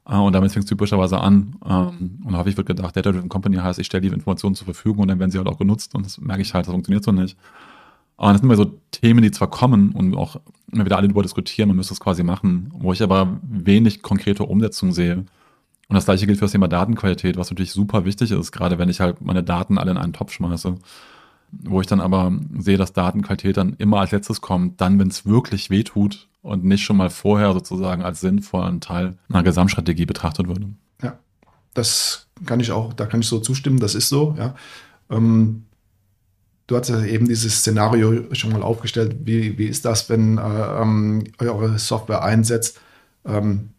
[0.08, 1.56] Äh, und damit fängt es typischerweise an.
[1.64, 5.08] Ähm, und häufig wird gedacht, Data-Driven Company heißt, ich stelle die Informationen zur Verfügung und
[5.08, 5.94] dann werden sie halt auch genutzt.
[5.94, 7.36] Und das merke ich halt, das funktioniert so nicht.
[8.16, 10.40] Und das sind immer so Themen, die zwar kommen und auch
[10.72, 14.42] immer wieder alle darüber diskutieren, man müsste es quasi machen, wo ich aber wenig konkrete
[14.42, 15.18] Umsetzung sehe.
[15.88, 18.88] Und das gleiche gilt für das Thema Datenqualität, was natürlich super wichtig ist, gerade wenn
[18.88, 20.74] ich halt meine Daten alle in einen Topf schmeiße.
[21.50, 25.24] Wo ich dann aber sehe, dass Datenqualität dann immer als letztes kommt, dann, wenn es
[25.24, 30.46] wirklich weh tut und nicht schon mal vorher sozusagen als sinnvollen Teil einer Gesamtstrategie betrachtet
[30.46, 30.68] würde.
[31.02, 31.18] Ja,
[31.74, 34.54] das kann ich auch, da kann ich so zustimmen, das ist so, ja.
[35.10, 35.64] Ähm,
[36.66, 40.82] du hast ja eben dieses Szenario schon mal aufgestellt, wie, wie ist das, wenn äh,
[40.82, 42.78] ähm, eure Software einsetzt?
[43.24, 43.70] Ähm,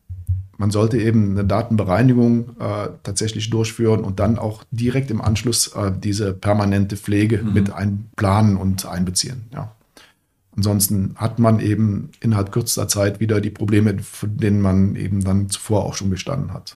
[0.59, 5.89] man sollte eben eine Datenbereinigung äh, tatsächlich durchführen und dann auch direkt im Anschluss äh,
[5.97, 7.53] diese permanente Pflege mhm.
[7.53, 9.45] mit einplanen und einbeziehen.
[9.53, 9.71] Ja.
[10.57, 15.49] Ansonsten hat man eben innerhalb kürzester Zeit wieder die Probleme, von denen man eben dann
[15.49, 16.73] zuvor auch schon gestanden hat.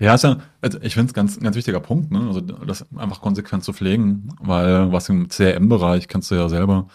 [0.00, 2.26] Ja, ist ja also ich finde es ganz, ein ganz wichtiger Punkt, ne?
[2.26, 6.88] Also das einfach konsequent zu pflegen, weil was im CRM-Bereich kennst du ja selber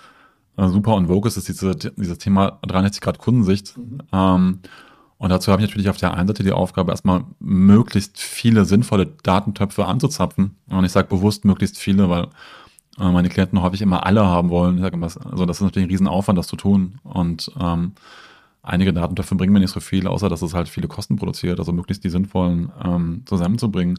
[0.57, 3.77] äh, super und Vogue ist, ist diese, dieses Thema 360 Grad Kundensicht.
[3.77, 3.99] Mhm.
[4.11, 4.59] Ähm,
[5.25, 9.07] und dazu habe ich natürlich auf der einen Seite die Aufgabe, erstmal möglichst viele sinnvolle
[9.23, 10.55] Datentöpfe anzuzapfen.
[10.67, 12.27] Und ich sage bewusst möglichst viele, weil
[12.99, 14.75] äh, meine Klienten häufig immer alle haben wollen.
[14.75, 16.99] Ich sage immer, also das ist natürlich ein Riesenaufwand, das zu tun.
[17.01, 17.93] Und ähm,
[18.61, 21.71] einige Datentöpfe bringen mir nicht so viel, außer dass es halt viele Kosten produziert, also
[21.71, 23.97] möglichst die sinnvollen ähm, zusammenzubringen.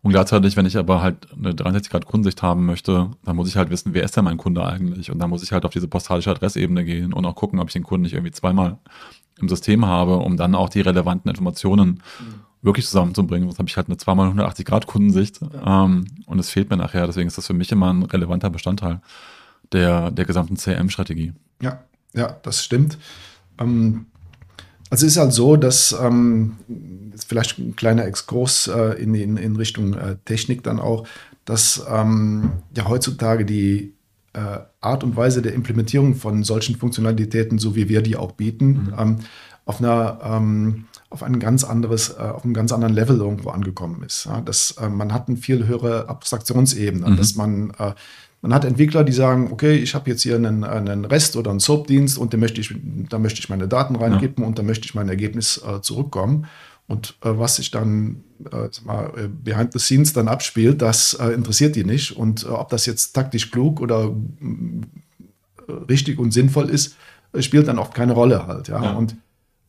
[0.00, 3.56] Und gleichzeitig, wenn ich aber halt eine 63 Grad Kundensicht haben möchte, dann muss ich
[3.56, 5.10] halt wissen, wer ist denn mein Kunde eigentlich?
[5.10, 7.74] Und dann muss ich halt auf diese postalische Adressebene gehen und auch gucken, ob ich
[7.74, 8.78] den Kunden nicht irgendwie zweimal
[9.42, 12.34] im System habe, um dann auch die relevanten Informationen mhm.
[12.62, 13.48] wirklich zusammenzubringen.
[13.48, 15.84] Sonst habe ich halt eine 2x180 Grad Kundensicht ja.
[15.84, 17.06] ähm, und es fehlt mir nachher.
[17.06, 19.00] Deswegen ist das für mich immer ein relevanter Bestandteil
[19.72, 21.32] der, der gesamten CRM-Strategie.
[21.60, 21.82] Ja,
[22.14, 22.98] ja, das stimmt.
[23.58, 24.06] Ähm,
[24.90, 26.56] also es ist halt so, dass ähm,
[27.26, 31.06] vielleicht ein kleiner Exkurs äh, in, in, in Richtung äh, Technik dann auch,
[31.44, 33.94] dass ähm, ja heutzutage die
[34.32, 38.66] äh, Art und Weise der Implementierung von solchen Funktionalitäten, so wie wir die auch bieten,
[38.66, 38.94] mhm.
[38.98, 39.16] ähm,
[39.64, 44.02] auf einer ähm, auf ein ganz anderes, äh, auf einem ganz anderen Level irgendwo angekommen
[44.02, 44.24] ist.
[44.24, 47.16] Ja, dass äh, man hat eine viel höhere Abstraktionsebene, mhm.
[47.16, 47.92] dass man äh,
[48.42, 51.60] man hat Entwickler, die sagen, okay, ich habe jetzt hier einen, einen REST oder einen
[51.60, 52.74] SOAP-Dienst und da möchte ich,
[53.08, 54.46] da möchte ich meine Daten reingeben ja.
[54.48, 56.46] und da möchte ich mein Ergebnis äh, zurückkommen.
[56.88, 61.28] Und äh, was sich dann äh, mal, äh, behind the scenes dann abspielt, das äh,
[61.28, 62.16] interessiert die nicht.
[62.16, 64.14] Und äh, ob das jetzt taktisch klug oder
[65.68, 66.96] äh, richtig und sinnvoll ist,
[67.38, 68.68] spielt dann oft keine Rolle halt.
[68.68, 68.82] Ja.
[68.82, 68.92] ja.
[68.92, 69.16] Und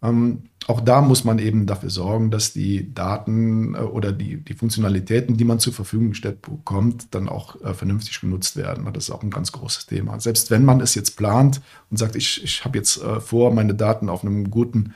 [0.02, 5.38] ähm, auch da muss man eben dafür sorgen, dass die Daten oder die, die Funktionalitäten,
[5.38, 8.86] die man zur Verfügung gestellt bekommt, dann auch vernünftig genutzt werden.
[8.94, 10.20] Das ist auch ein ganz großes Thema.
[10.20, 14.10] Selbst wenn man es jetzt plant und sagt, ich, ich habe jetzt vor, meine Daten
[14.10, 14.94] auf einem guten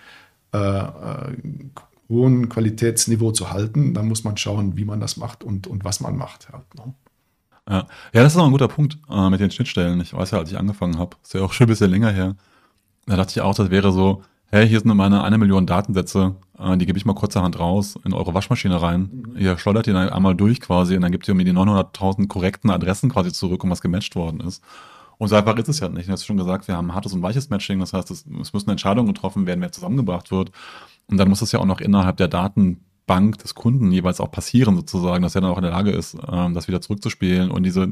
[2.10, 6.00] hohen Qualitätsniveau zu halten, dann muss man schauen, wie man das macht und, und was
[6.00, 6.50] man macht.
[6.52, 6.94] Halt, ne?
[7.70, 7.88] ja.
[8.14, 10.00] ja, das ist auch ein guter Punkt äh, mit den Schnittstellen.
[10.02, 12.36] Ich weiß ja, als ich angefangen habe, ist ja auch schon ein bisschen länger her,
[13.08, 16.78] da dachte ich auch, das wäre so, hey, hier sind meine eine Million Datensätze, äh,
[16.78, 19.10] die gebe ich mal kurzerhand raus in eure Waschmaschine rein.
[19.34, 19.38] Mhm.
[19.38, 22.70] Ihr schleudert die dann einmal durch quasi und dann gibt ihr mir die 900.000 korrekten
[22.70, 24.64] Adressen quasi zurück, um was gematcht worden ist.
[25.18, 26.08] Und so einfach ist es ja nicht.
[26.08, 27.80] Du hast schon gesagt, wir haben hartes und weiches Matching.
[27.80, 30.52] Das heißt, es, es müssen Entscheidungen getroffen werden, wer zusammengebracht wird.
[31.08, 34.76] Und dann muss das ja auch noch innerhalb der Datenbank des Kunden jeweils auch passieren,
[34.76, 37.92] sozusagen, dass er dann auch in der Lage ist, ähm, das wieder zurückzuspielen und diese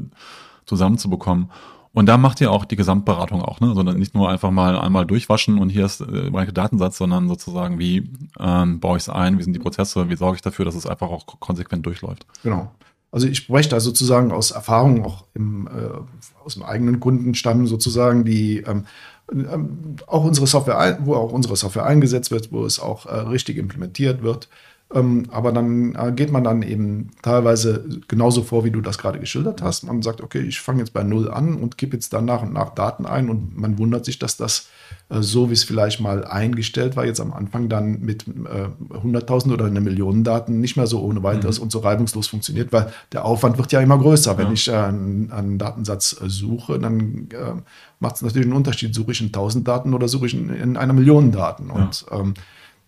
[0.66, 1.50] zusammenzubekommen.
[1.92, 3.74] Und da macht ihr auch die Gesamtberatung auch, ne?
[3.74, 8.10] Sondern nicht nur einfach mal einmal durchwaschen und hier ist äh, Datensatz, sondern sozusagen, wie
[8.38, 10.86] ähm, baue ich es ein, wie sind die Prozesse, wie sorge ich dafür, dass es
[10.86, 12.26] einfach auch konsequent durchläuft.
[12.42, 12.70] Genau.
[13.16, 18.26] Also ich spreche da sozusagen aus Erfahrung auch im, äh, aus dem eigenen Kundenstamm sozusagen,
[18.26, 18.84] die ähm,
[19.32, 23.56] ähm, auch unsere Software, wo auch unsere Software eingesetzt wird, wo es auch äh, richtig
[23.56, 24.50] implementiert wird.
[24.94, 29.18] Ähm, aber dann äh, geht man dann eben teilweise genauso vor, wie du das gerade
[29.18, 29.82] geschildert hast.
[29.82, 32.52] Man sagt, okay, ich fange jetzt bei Null an und gebe jetzt dann nach und
[32.52, 34.68] nach Daten ein und man wundert sich, dass das
[35.08, 39.52] äh, so, wie es vielleicht mal eingestellt war, jetzt am Anfang dann mit äh, 100.000
[39.52, 41.64] oder eine Million Daten nicht mehr so ohne weiteres mhm.
[41.64, 44.38] und so reibungslos funktioniert, weil der Aufwand wird ja immer größer.
[44.38, 47.60] Wenn ich äh, einen, einen, Datensatz äh, suche, dann äh,
[47.98, 50.76] macht es natürlich einen Unterschied, suche ich in 1000 Daten oder suche ich in, in
[50.76, 51.70] einer Million Daten.
[51.70, 52.34] Und ähm,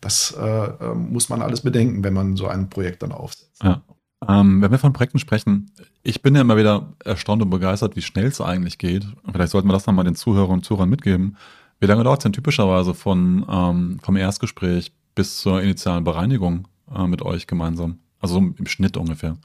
[0.01, 3.63] das äh, ähm, muss man alles bedenken, wenn man so ein Projekt dann aufsetzt.
[3.63, 3.83] Ja.
[4.27, 5.71] Ähm, wenn wir von Projekten sprechen,
[6.03, 9.07] ich bin ja immer wieder erstaunt und begeistert, wie schnell es eigentlich geht.
[9.33, 11.37] vielleicht sollten wir das nochmal den Zuhörern und Zuhörern mitgeben.
[11.81, 17.07] Wie lange dauert es denn typischerweise von, ähm, vom Erstgespräch bis zur initialen Bereinigung äh,
[17.07, 17.99] mit euch gemeinsam?
[18.21, 19.37] Also im Schnitt ungefähr.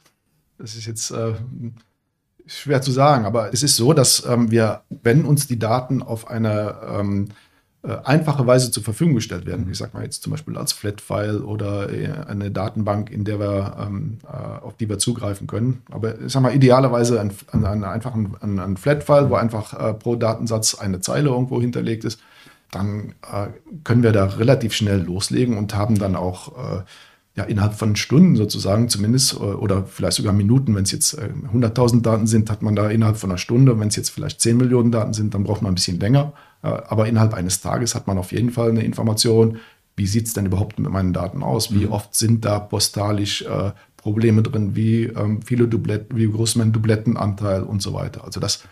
[0.57, 1.35] Das ist jetzt äh,
[2.47, 6.27] schwer zu sagen, aber es ist so, dass ähm, wir, wenn uns die Daten auf
[6.27, 7.33] eine ähm, äh,
[7.83, 9.67] einfache Weise zur Verfügung gestellt werden.
[9.69, 13.75] Ich sage mal jetzt zum Beispiel als Flat-File oder äh, eine Datenbank, in der wir,
[13.77, 15.81] ähm, äh, auf die wir zugreifen können.
[15.91, 19.93] Aber ich sage mal idealerweise ein, ein, ein einfachen ein, ein Flat-File, wo einfach äh,
[19.93, 22.21] pro Datensatz eine Zeile irgendwo hinterlegt ist.
[22.71, 23.47] Dann äh,
[23.83, 26.81] können wir da relativ schnell loslegen und haben dann auch äh,
[27.35, 32.27] ja, innerhalb von Stunden sozusagen zumindest oder vielleicht sogar Minuten, wenn es jetzt 100.000 Daten
[32.27, 33.79] sind, hat man da innerhalb von einer Stunde.
[33.79, 36.33] Wenn es jetzt vielleicht 10 Millionen Daten sind, dann braucht man ein bisschen länger.
[36.63, 39.59] Aber innerhalb eines Tages hat man auf jeden Fall eine Information,
[39.95, 41.73] wie sieht es denn überhaupt mit meinen Daten aus?
[41.73, 41.91] Wie mhm.
[41.91, 44.75] oft sind da postalisch äh, Probleme drin?
[44.75, 48.23] Wie ähm, viele Dubletten, wie groß mein Dublettenanteil und so weiter?
[48.23, 48.63] Also das,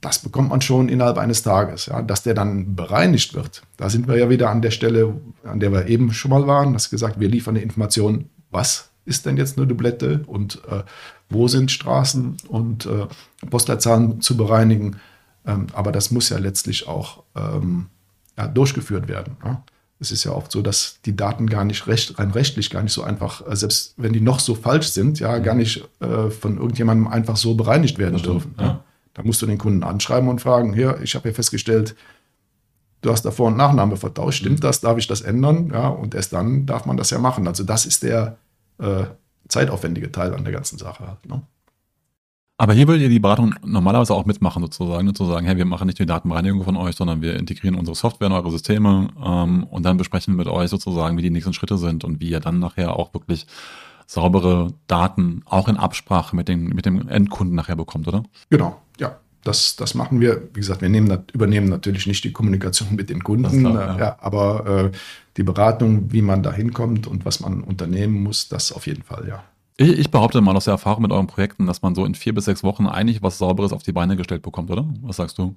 [0.00, 1.86] das bekommt man schon innerhalb eines Tages.
[1.86, 2.02] Ja?
[2.02, 5.72] Dass der dann bereinigt wird, da sind wir ja wieder an der Stelle, an der
[5.72, 6.72] wir eben schon mal waren.
[6.72, 10.82] Das gesagt, wir liefern eine Information, was ist denn jetzt eine Dublette und äh,
[11.28, 13.06] wo sind Straßen und äh,
[13.48, 15.00] Postleitzahlen zu bereinigen.
[15.46, 17.86] Ähm, aber das muss ja letztlich auch ähm,
[18.36, 19.36] ja, durchgeführt werden.
[19.44, 19.62] Ne?
[19.98, 22.92] Es ist ja oft so, dass die Daten gar nicht recht, rein rechtlich gar nicht
[22.92, 25.60] so einfach, äh, selbst wenn die noch so falsch sind, ja, gar mhm.
[25.60, 28.52] nicht äh, von irgendjemandem einfach so bereinigt werden das dürfen.
[28.54, 28.84] Stimmt, ja.
[29.14, 31.96] Da musst du den Kunden anschreiben und fragen, hier, ich habe hier festgestellt,
[33.02, 34.62] du hast da Vor- und Nachname vertauscht, stimmt mhm.
[34.62, 35.70] das, darf ich das ändern?
[35.72, 37.46] Ja, und erst dann darf man das ja machen.
[37.46, 38.38] Also das ist der
[38.78, 39.04] äh,
[39.48, 41.06] zeitaufwendige Teil an der ganzen Sache.
[41.06, 41.42] Halt, ne?
[42.60, 45.14] Aber hier würdet ihr die Beratung normalerweise auch mitmachen, sozusagen, ne?
[45.14, 48.26] zu sagen, hey, wir machen nicht die Datenbereinigung von euch, sondern wir integrieren unsere Software
[48.26, 52.04] in eure Systeme ähm, und dann besprechen mit euch sozusagen, wie die nächsten Schritte sind
[52.04, 53.46] und wie ihr dann nachher auch wirklich
[54.06, 58.24] saubere Daten auch in Absprache mit, den, mit dem Endkunden nachher bekommt, oder?
[58.50, 59.16] Genau, ja.
[59.42, 60.50] Das, das machen wir.
[60.52, 63.98] Wie gesagt, wir nehmen, übernehmen natürlich nicht die Kommunikation mit den Kunden, klar, ja.
[63.98, 64.16] ja.
[64.20, 64.90] aber äh,
[65.38, 69.26] die Beratung, wie man da hinkommt und was man unternehmen muss, das auf jeden Fall,
[69.26, 69.44] ja.
[69.80, 72.34] Ich, ich, behaupte mal aus der Erfahrung mit euren Projekten, dass man so in vier
[72.34, 74.86] bis sechs Wochen eigentlich was Sauberes auf die Beine gestellt bekommt, oder?
[75.00, 75.56] Was sagst du?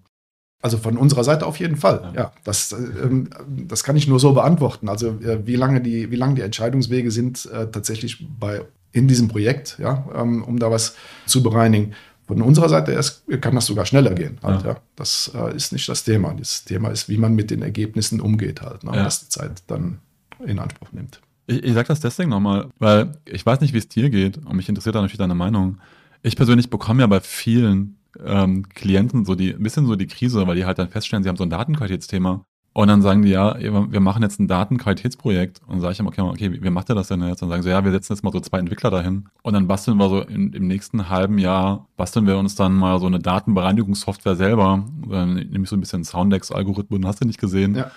[0.62, 2.12] Also von unserer Seite auf jeden Fall.
[2.16, 4.88] Ja, ja das, ähm, das kann ich nur so beantworten.
[4.88, 8.62] Also äh, wie lange die, wie lange die Entscheidungswege sind äh, tatsächlich bei
[8.94, 11.94] in diesem Projekt, ja, ähm, um da was zu bereinigen.
[12.26, 14.38] Von unserer Seite erst kann das sogar schneller gehen.
[14.42, 14.70] Halt, ja.
[14.70, 14.78] ja.
[14.96, 16.34] Das äh, ist nicht das Thema.
[16.34, 18.96] Das Thema ist, wie man mit den Ergebnissen umgeht, halt, ne?
[18.96, 19.06] ja.
[19.06, 20.00] was die Zeit dann
[20.46, 21.20] in Anspruch nimmt.
[21.48, 24.56] Ich, ich sage das deswegen nochmal, weil ich weiß nicht, wie es dir geht und
[24.56, 25.80] mich interessiert da natürlich deine Meinung.
[26.22, 30.48] Ich persönlich bekomme ja bei vielen ähm, Klienten so die, ein bisschen so die Krise,
[30.48, 33.56] weil die halt dann feststellen, sie haben so ein Datenqualitätsthema und dann sagen die, ja,
[33.60, 35.62] wir machen jetzt ein Datenqualitätsprojekt.
[35.68, 37.44] Und dann sage ich immer, okay, okay, wie macht ihr das denn jetzt?
[37.44, 39.30] Und dann sagen sie, ja, wir setzen jetzt mal so zwei Entwickler dahin.
[39.44, 43.00] Und dann basteln wir so in, im nächsten halben Jahr, basteln wir uns dann mal
[43.00, 44.86] so eine Datenbereinigungssoftware selber.
[45.08, 47.76] Dann nehme ich so ein bisschen Soundex-Algorithmen, hast du nicht gesehen.
[47.76, 47.92] Ja.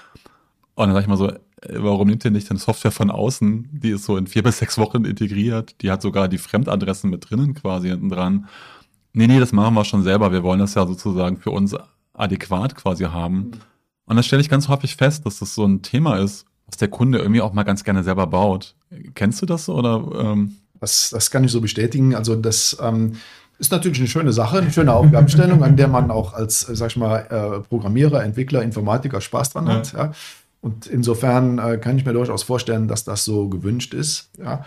[0.76, 1.38] Und dann sage ich mal so, äh,
[1.78, 3.68] warum nehmt ihr nicht eine Software von außen?
[3.72, 5.74] Die ist so in vier bis sechs Wochen integriert.
[5.82, 8.46] Die hat sogar die Fremdadressen mit drinnen quasi hinten dran.
[9.12, 10.30] Nee, nee, das machen wir schon selber.
[10.30, 11.74] Wir wollen das ja sozusagen für uns
[12.12, 13.36] adäquat quasi haben.
[13.36, 13.50] Mhm.
[14.04, 16.88] Und das stelle ich ganz häufig fest, dass das so ein Thema ist, was der
[16.88, 18.76] Kunde irgendwie auch mal ganz gerne selber baut.
[19.14, 20.06] Kennst du das oder?
[20.14, 20.56] Ähm?
[20.78, 22.14] Das, das kann ich so bestätigen.
[22.14, 23.16] Also das ähm,
[23.58, 26.96] ist natürlich eine schöne Sache, eine schöne Aufgabenstellung, an der man auch als, sag ich
[26.96, 29.92] mal, äh, Programmierer, Entwickler, Informatiker Spaß dran hat.
[29.94, 30.12] Ja.
[30.66, 34.30] Und insofern äh, kann ich mir durchaus vorstellen, dass das so gewünscht ist.
[34.36, 34.64] Ja.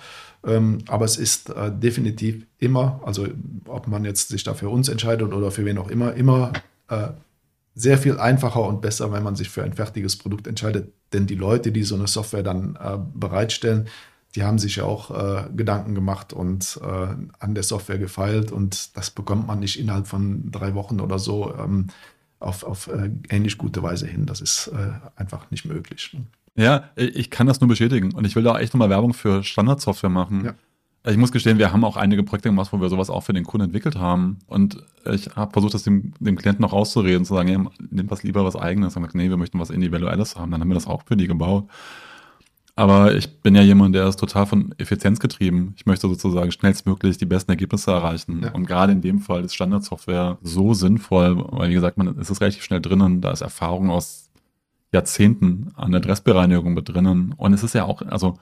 [0.48, 3.28] Ähm, aber es ist äh, definitiv immer, also
[3.66, 6.54] ob man jetzt sich da für uns entscheidet oder für wen auch immer, immer
[6.88, 7.10] äh,
[7.76, 10.94] sehr viel einfacher und besser, wenn man sich für ein fertiges Produkt entscheidet.
[11.12, 13.90] Denn die Leute, die so eine Software dann äh, bereitstellen,
[14.36, 17.08] die haben sich ja auch äh, Gedanken gemacht und äh,
[17.40, 21.54] an der Software gefeilt und das bekommt man nicht innerhalb von drei Wochen oder so
[21.56, 21.88] ähm,
[22.40, 24.26] auf, auf äh, ähnlich gute Weise hin.
[24.26, 26.12] Das ist äh, einfach nicht möglich.
[26.14, 26.26] Ne?
[26.56, 30.10] Ja, ich kann das nur bestätigen und ich will da echt nochmal Werbung für Standardsoftware
[30.10, 30.46] machen.
[30.46, 30.54] Ja.
[31.10, 33.46] Ich muss gestehen, wir haben auch einige Projekte gemacht, wo wir sowas auch für den
[33.46, 34.40] Kunden entwickelt haben.
[34.48, 38.24] Und ich habe versucht, das dem, dem Klienten noch rauszureden, zu sagen, hey, nimm was
[38.24, 38.98] lieber was eigenes.
[38.98, 40.52] Und gesagt, nee, wir möchten was Individuelles haben.
[40.52, 41.70] Dann haben wir das auch für die gebaut.
[42.80, 45.74] Aber ich bin ja jemand, der ist total von Effizienz getrieben.
[45.76, 48.40] Ich möchte sozusagen schnellstmöglich die besten Ergebnisse erreichen.
[48.42, 48.52] Ja.
[48.54, 52.40] Und gerade in dem Fall ist Standardsoftware so sinnvoll, weil wie gesagt, man ist es
[52.40, 53.20] relativ schnell drinnen.
[53.20, 54.30] Da ist Erfahrung aus
[54.94, 57.34] Jahrzehnten an Adressbereinigung mit drinnen.
[57.36, 58.40] Und es ist ja auch, also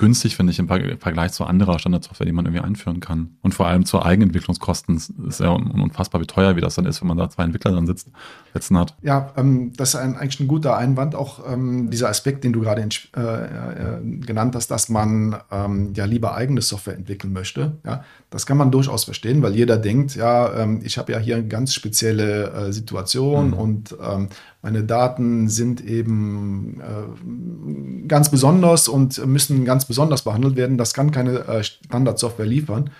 [0.00, 3.36] günstig, finde ich, im Vergleich zu anderer Standardsoftware, die man irgendwie einführen kann.
[3.42, 7.08] Und vor allem zu Eigenentwicklungskosten ist ja unfassbar, wie teuer wie das dann ist, wenn
[7.08, 8.08] man da zwei Entwickler dran sitzt,
[8.54, 8.96] sitzen hat.
[9.02, 12.60] Ja, ähm, das ist ein, eigentlich ein guter Einwand, auch ähm, dieser Aspekt, den du
[12.60, 17.76] gerade äh, äh, genannt hast, dass man ähm, ja lieber eigene Software entwickeln möchte.
[17.84, 21.36] Ja, das kann man durchaus verstehen, weil jeder denkt, ja, ähm, ich habe ja hier
[21.36, 23.54] eine ganz spezielle äh, Situation mhm.
[23.54, 24.28] und ähm,
[24.62, 30.78] meine Daten sind eben äh, ganz besonders und müssen ganz besonders behandelt werden.
[30.78, 32.90] Das kann keine äh, Standardsoftware liefern.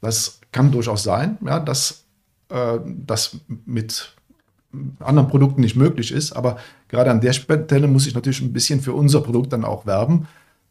[0.00, 2.04] Das kann durchaus sein, ja, dass
[3.06, 4.14] das mit
[5.00, 6.32] anderen Produkten nicht möglich ist.
[6.32, 6.56] Aber
[6.88, 10.28] gerade an der Stelle muss ich natürlich ein bisschen für unser Produkt dann auch werben,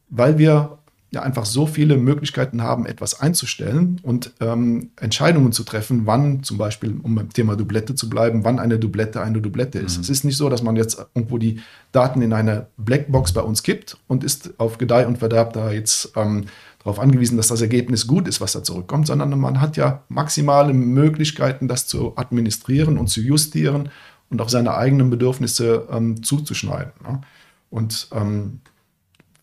[0.10, 6.02] weil wir ja einfach so viele Möglichkeiten haben, etwas einzustellen und ähm, Entscheidungen zu treffen,
[6.06, 9.98] wann zum Beispiel, um beim Thema Dublette zu bleiben, wann eine Dublette eine Dublette ist.
[9.98, 10.02] Mhm.
[10.02, 11.62] Es ist nicht so, dass man jetzt irgendwo die
[11.94, 16.12] Daten in eine Blackbox bei uns kippt und ist auf Gedeih und Verderb da jetzt
[16.18, 16.46] ähm,
[16.80, 20.74] darauf angewiesen, dass das Ergebnis gut ist, was da zurückkommt, sondern man hat ja maximale
[20.74, 23.90] Möglichkeiten, das zu administrieren und zu justieren
[24.30, 26.92] und auf seine eigenen Bedürfnisse ähm, zuzuschneiden.
[27.04, 27.22] Ne?
[27.70, 28.60] Und ähm,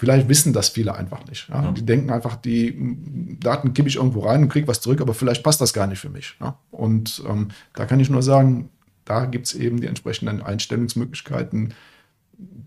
[0.04, 1.48] Vielleicht wissen das viele einfach nicht.
[1.48, 1.62] Ja?
[1.62, 1.72] Ja.
[1.72, 5.42] Die denken einfach, die Daten kippe ich irgendwo rein und kriege was zurück, aber vielleicht
[5.42, 6.34] passt das gar nicht für mich.
[6.40, 6.58] Ja?
[6.70, 8.68] Und ähm, da kann ich nur sagen,
[9.06, 11.72] da gibt es eben die entsprechenden Einstellungsmöglichkeiten,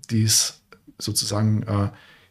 [0.10, 0.62] die es
[0.98, 1.90] sozusagen äh,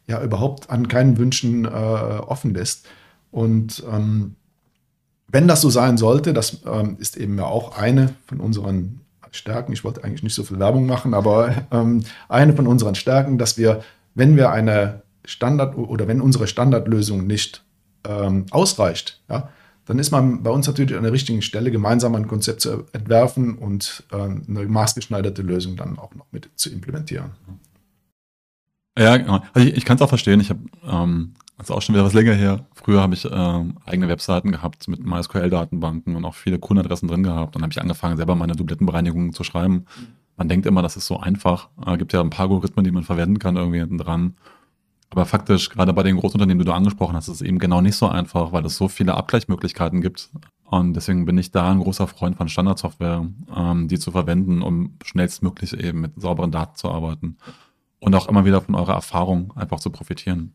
[0.08, 2.88] ja überhaupt an keinen Wünschen äh, offen lässt.
[3.30, 4.34] Und ähm,
[5.28, 9.72] wenn das so sein sollte, das ähm, ist eben ja auch eine von unseren Stärken.
[9.72, 13.56] Ich wollte eigentlich nicht so viel Werbung machen, aber ähm, eine von unseren Stärken, dass
[13.56, 13.82] wir
[14.16, 17.62] wenn wir eine Standard oder wenn unsere Standardlösung nicht
[18.04, 19.50] ähm, ausreicht, ja,
[19.84, 23.56] dann ist man bei uns natürlich an der richtigen Stelle, gemeinsam ein Konzept zu entwerfen
[23.56, 27.30] und äh, eine maßgeschneiderte Lösung dann auch noch mit zu implementieren.
[28.98, 29.42] Ja, genau.
[29.52, 30.40] Also ich, ich kann es auch verstehen.
[30.40, 32.66] Ich habe, ähm, also auch schon wieder was länger her.
[32.74, 37.54] Früher habe ich ähm, eigene Webseiten gehabt mit MySQL-Datenbanken und auch viele Kundenadressen drin gehabt.
[37.54, 39.86] Dann habe ich angefangen, selber meine Dublettenbereinigungen zu schreiben.
[39.98, 41.68] Mhm man denkt immer, das ist so einfach.
[41.84, 44.36] Äh, gibt ja ein paar Algorithmen, die man verwenden kann irgendwie hinten dran.
[45.10, 47.96] Aber faktisch, gerade bei den Großunternehmen, die du angesprochen hast, ist es eben genau nicht
[47.96, 50.30] so einfach, weil es so viele Abgleichmöglichkeiten gibt.
[50.64, 54.96] Und deswegen bin ich da ein großer Freund von Standardsoftware, ähm, die zu verwenden, um
[55.04, 57.36] schnellstmöglich eben mit sauberen Daten zu arbeiten.
[58.00, 60.52] Und auch immer wieder von eurer Erfahrung einfach zu profitieren.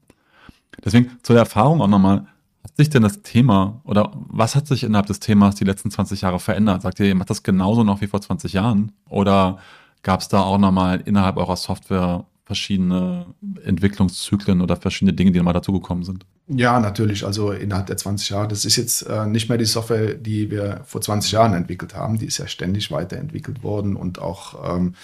[0.83, 2.27] Deswegen zur Erfahrung auch nochmal,
[2.63, 6.21] hat sich denn das Thema oder was hat sich innerhalb des Themas die letzten 20
[6.21, 6.83] Jahre verändert?
[6.83, 8.91] Sagt ihr, ihr macht das genauso noch wie vor 20 Jahren?
[9.09, 9.59] Oder
[10.03, 13.27] gab es da auch nochmal innerhalb eurer Software verschiedene
[13.63, 16.25] Entwicklungszyklen oder verschiedene Dinge, die nochmal dazugekommen sind?
[16.47, 17.25] Ja, natürlich.
[17.25, 20.81] Also innerhalb der 20 Jahre, das ist jetzt äh, nicht mehr die Software, die wir
[20.85, 22.19] vor 20 Jahren entwickelt haben.
[22.19, 24.95] Die ist ja ständig weiterentwickelt worden und auch ähm,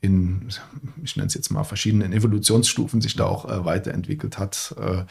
[0.00, 0.48] in,
[1.02, 4.74] ich nenne es jetzt mal, verschiedenen Evolutionsstufen sich da auch äh, weiterentwickelt hat.
[4.78, 5.04] Äh,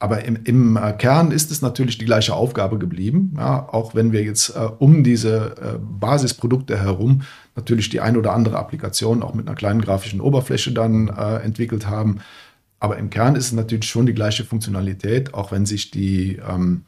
[0.00, 4.12] aber im, im äh, Kern ist es natürlich die gleiche Aufgabe geblieben, ja, auch wenn
[4.12, 7.22] wir jetzt äh, um diese äh, Basisprodukte herum
[7.54, 11.86] natürlich die ein oder andere Applikation auch mit einer kleinen grafischen Oberfläche dann äh, entwickelt
[11.86, 12.20] haben.
[12.78, 16.84] Aber im Kern ist es natürlich schon die gleiche Funktionalität, auch wenn sich die ähm,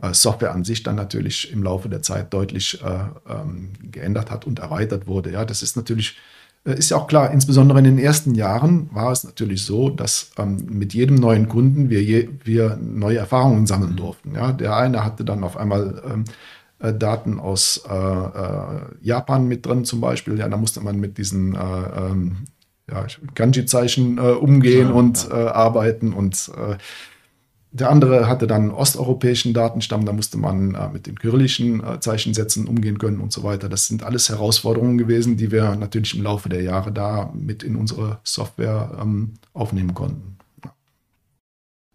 [0.00, 4.46] äh, Software an sich dann natürlich im Laufe der Zeit deutlich äh, ähm, geändert hat
[4.46, 5.32] und erweitert wurde.
[5.32, 6.18] Ja, das ist natürlich
[6.64, 10.64] ist ja auch klar, insbesondere in den ersten Jahren war es natürlich so, dass ähm,
[10.68, 14.34] mit jedem neuen Kunden wir, je, wir neue Erfahrungen sammeln durften.
[14.34, 14.52] Ja?
[14.52, 16.24] Der eine hatte dann auf einmal ähm,
[16.78, 20.38] äh, Daten aus äh, äh, Japan mit drin zum Beispiel.
[20.38, 22.36] Ja, da musste man mit diesen äh, ähm,
[22.90, 25.52] ja, Kanji-Zeichen äh, umgehen ja, und ja.
[25.52, 26.50] arbeiten und
[27.74, 32.68] der andere hatte dann osteuropäischen Datenstamm, da musste man äh, mit den kyrillischen äh, Zeichensätzen
[32.68, 33.68] umgehen können und so weiter.
[33.68, 37.74] Das sind alles Herausforderungen gewesen, die wir natürlich im Laufe der Jahre da mit in
[37.74, 40.36] unsere Software ähm, aufnehmen konnten.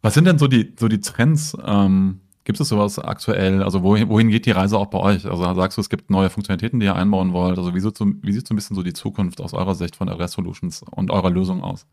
[0.02, 1.56] Was sind denn so die, so die Trends?
[1.66, 3.64] Ähm, gibt es sowas aktuell?
[3.64, 5.26] Also wohin, wohin geht die Reise auch bei euch?
[5.26, 7.58] Also sagst du, es gibt neue Funktionalitäten, die ihr einbauen wollt.
[7.58, 10.10] Also wie, so, wie sieht so ein bisschen so die Zukunft aus eurer Sicht von
[10.10, 11.86] RS Solutions und eurer Lösung aus?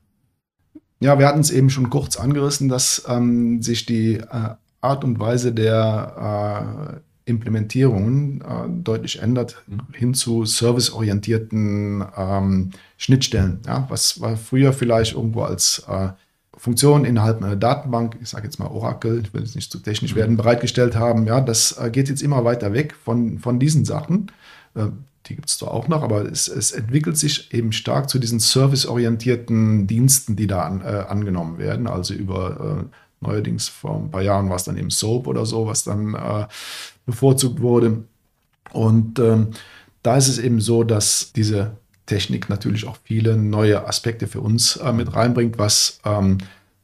[1.01, 5.21] Ja, wir hatten es eben schon kurz angerissen, dass ähm, sich die äh, Art und
[5.21, 6.95] Weise der
[7.27, 9.81] äh, Implementierungen äh, deutlich ändert mhm.
[9.93, 13.61] hin zu serviceorientierten ähm, Schnittstellen.
[13.67, 16.09] Ja, was war früher vielleicht irgendwo als äh,
[16.57, 20.15] Funktion innerhalb einer Datenbank, ich sage jetzt mal Oracle, ich will jetzt nicht zu technisch
[20.15, 20.19] mhm.
[20.19, 21.27] werden, bereitgestellt haben.
[21.27, 24.31] Ja, das äh, geht jetzt immer weiter weg von, von diesen Sachen.
[25.27, 28.39] Die gibt es zwar auch noch, aber es, es, entwickelt sich eben stark zu diesen
[28.39, 31.87] serviceorientierten Diensten, die da an, äh, angenommen werden.
[31.87, 35.67] Also über äh, neuerdings vor ein paar Jahren war es dann eben Soap oder so,
[35.67, 36.47] was dann äh,
[37.07, 38.05] bevorzugt wurde.
[38.73, 39.49] Und ähm,
[40.03, 44.77] da ist es eben so, dass diese Technik natürlich auch viele neue Aspekte für uns
[44.77, 46.39] äh, mit reinbringt, was ähm,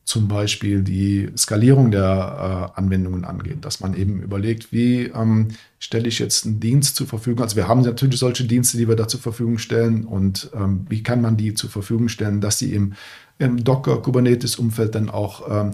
[0.04, 5.48] zum Beispiel die Skalierung der äh, Anwendungen angeht, dass man eben überlegt, wie ähm,
[5.78, 7.42] stelle ich jetzt einen Dienst zur Verfügung.
[7.42, 11.02] Also wir haben natürlich solche Dienste, die wir da zur Verfügung stellen und ähm, wie
[11.02, 12.94] kann man die zur Verfügung stellen, dass sie im,
[13.38, 15.70] im Docker-Kubernetes-Umfeld dann auch ähm,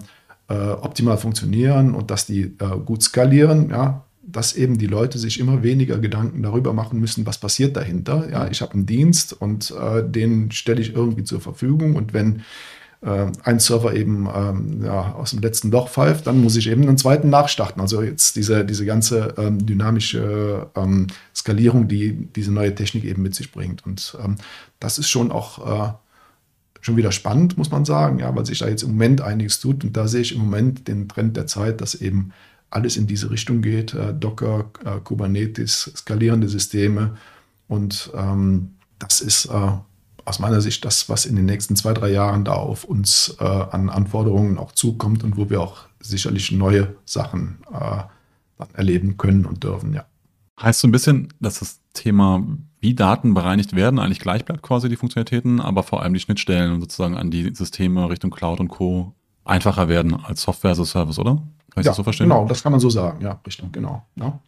[0.47, 5.39] äh, optimal funktionieren und dass die äh, gut skalieren, ja, dass eben die Leute sich
[5.39, 8.29] immer weniger Gedanken darüber machen müssen, was passiert dahinter.
[8.31, 12.43] Ja, ich habe einen Dienst und äh, den stelle ich irgendwie zur Verfügung und wenn
[13.01, 16.83] äh, ein Server eben ähm, ja, aus dem letzten Loch pfeift, dann muss ich eben
[16.83, 17.81] einen zweiten nachstarten.
[17.81, 23.35] Also jetzt diese, diese ganze ähm, dynamische ähm, Skalierung, die diese neue Technik eben mit
[23.35, 23.85] sich bringt.
[23.85, 24.35] Und ähm,
[24.79, 25.93] das ist schon auch äh,
[26.81, 29.83] schon wieder spannend, muss man sagen, ja, weil sich da jetzt im Moment einiges tut.
[29.83, 32.31] Und da sehe ich im Moment den Trend der Zeit, dass eben
[32.69, 33.93] alles in diese Richtung geht.
[33.93, 37.17] Äh, Docker, äh, Kubernetes, skalierende Systeme.
[37.67, 39.71] Und ähm, das ist äh,
[40.29, 43.43] aus meiner Sicht das, was in den nächsten zwei, drei Jahren da auf uns äh,
[43.43, 48.03] an Anforderungen auch zukommt und wo wir auch sicherlich neue Sachen äh,
[48.73, 50.05] erleben können und dürfen, ja.
[50.61, 52.45] Heißt so ein bisschen, dass das Thema,
[52.79, 56.79] wie Daten bereinigt werden, eigentlich gleich bleibt quasi die Funktionalitäten, aber vor allem die Schnittstellen
[56.81, 59.13] sozusagen an die Systeme Richtung Cloud und Co.
[59.45, 61.35] einfacher werden als Software as a Service, oder?
[61.71, 62.27] Kann ich ja, das so verstehen?
[62.27, 64.05] Genau, das kann man so sagen, ja, richtig, genau.
[64.15, 64.39] Ja.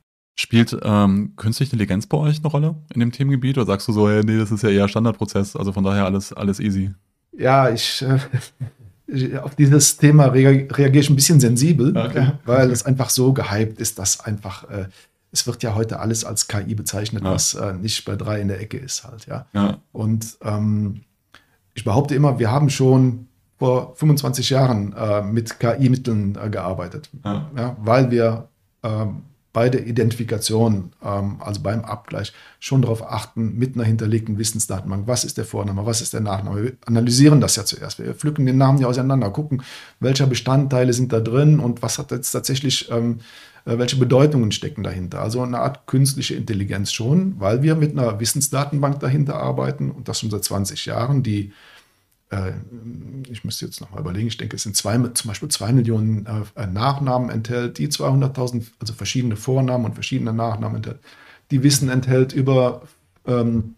[0.42, 4.10] Spielt ähm, künstliche Intelligenz bei euch eine Rolle in dem Themengebiet oder sagst du so,
[4.10, 6.89] hey, nee, das ist ja eher Standardprozess, also von daher alles, alles easy?
[7.38, 8.04] Ja, ich,
[9.08, 12.32] äh, auf dieses Thema reagiere ich ein bisschen sensibel, okay.
[12.44, 14.88] weil es einfach so gehypt ist, dass einfach, äh,
[15.32, 17.30] es wird ja heute alles als KI bezeichnet, ja.
[17.30, 19.46] was äh, nicht bei drei in der Ecke ist halt, ja.
[19.54, 19.78] ja.
[19.92, 21.02] Und ähm,
[21.76, 23.28] ich behaupte immer, wir haben schon
[23.60, 27.52] vor 25 Jahren äh, mit KI-Mitteln äh, gearbeitet, ja.
[27.56, 27.78] ja.
[27.80, 28.48] weil wir
[28.82, 29.22] ähm,
[29.54, 35.24] bei der Identifikation, ähm, also beim Abgleich, schon darauf achten, mit einer hinterlegten Wissensdatenbank, was
[35.24, 36.64] ist der Vorname, was ist der Nachname.
[36.64, 37.99] Wir analysieren das ja zuerst.
[37.99, 39.64] Wir pflücken den Namen ja auseinander, gucken,
[39.99, 43.20] welche Bestandteile sind da drin und was hat jetzt tatsächlich, ähm,
[43.66, 45.22] äh, welche Bedeutungen stecken dahinter.
[45.22, 50.20] Also eine Art künstliche Intelligenz schon, weil wir mit einer Wissensdatenbank dahinter arbeiten und das
[50.20, 51.52] schon seit 20 Jahren, die
[52.32, 52.54] äh,
[53.30, 56.26] ich müsste jetzt nochmal überlegen, ich denke, es sind zwei, zum Beispiel zwei Millionen
[56.56, 61.00] äh, Nachnamen enthält, die 200.000, also verschiedene Vornamen und verschiedene Nachnamen enthält,
[61.52, 62.82] die Wissen enthält über
[63.28, 63.76] ähm,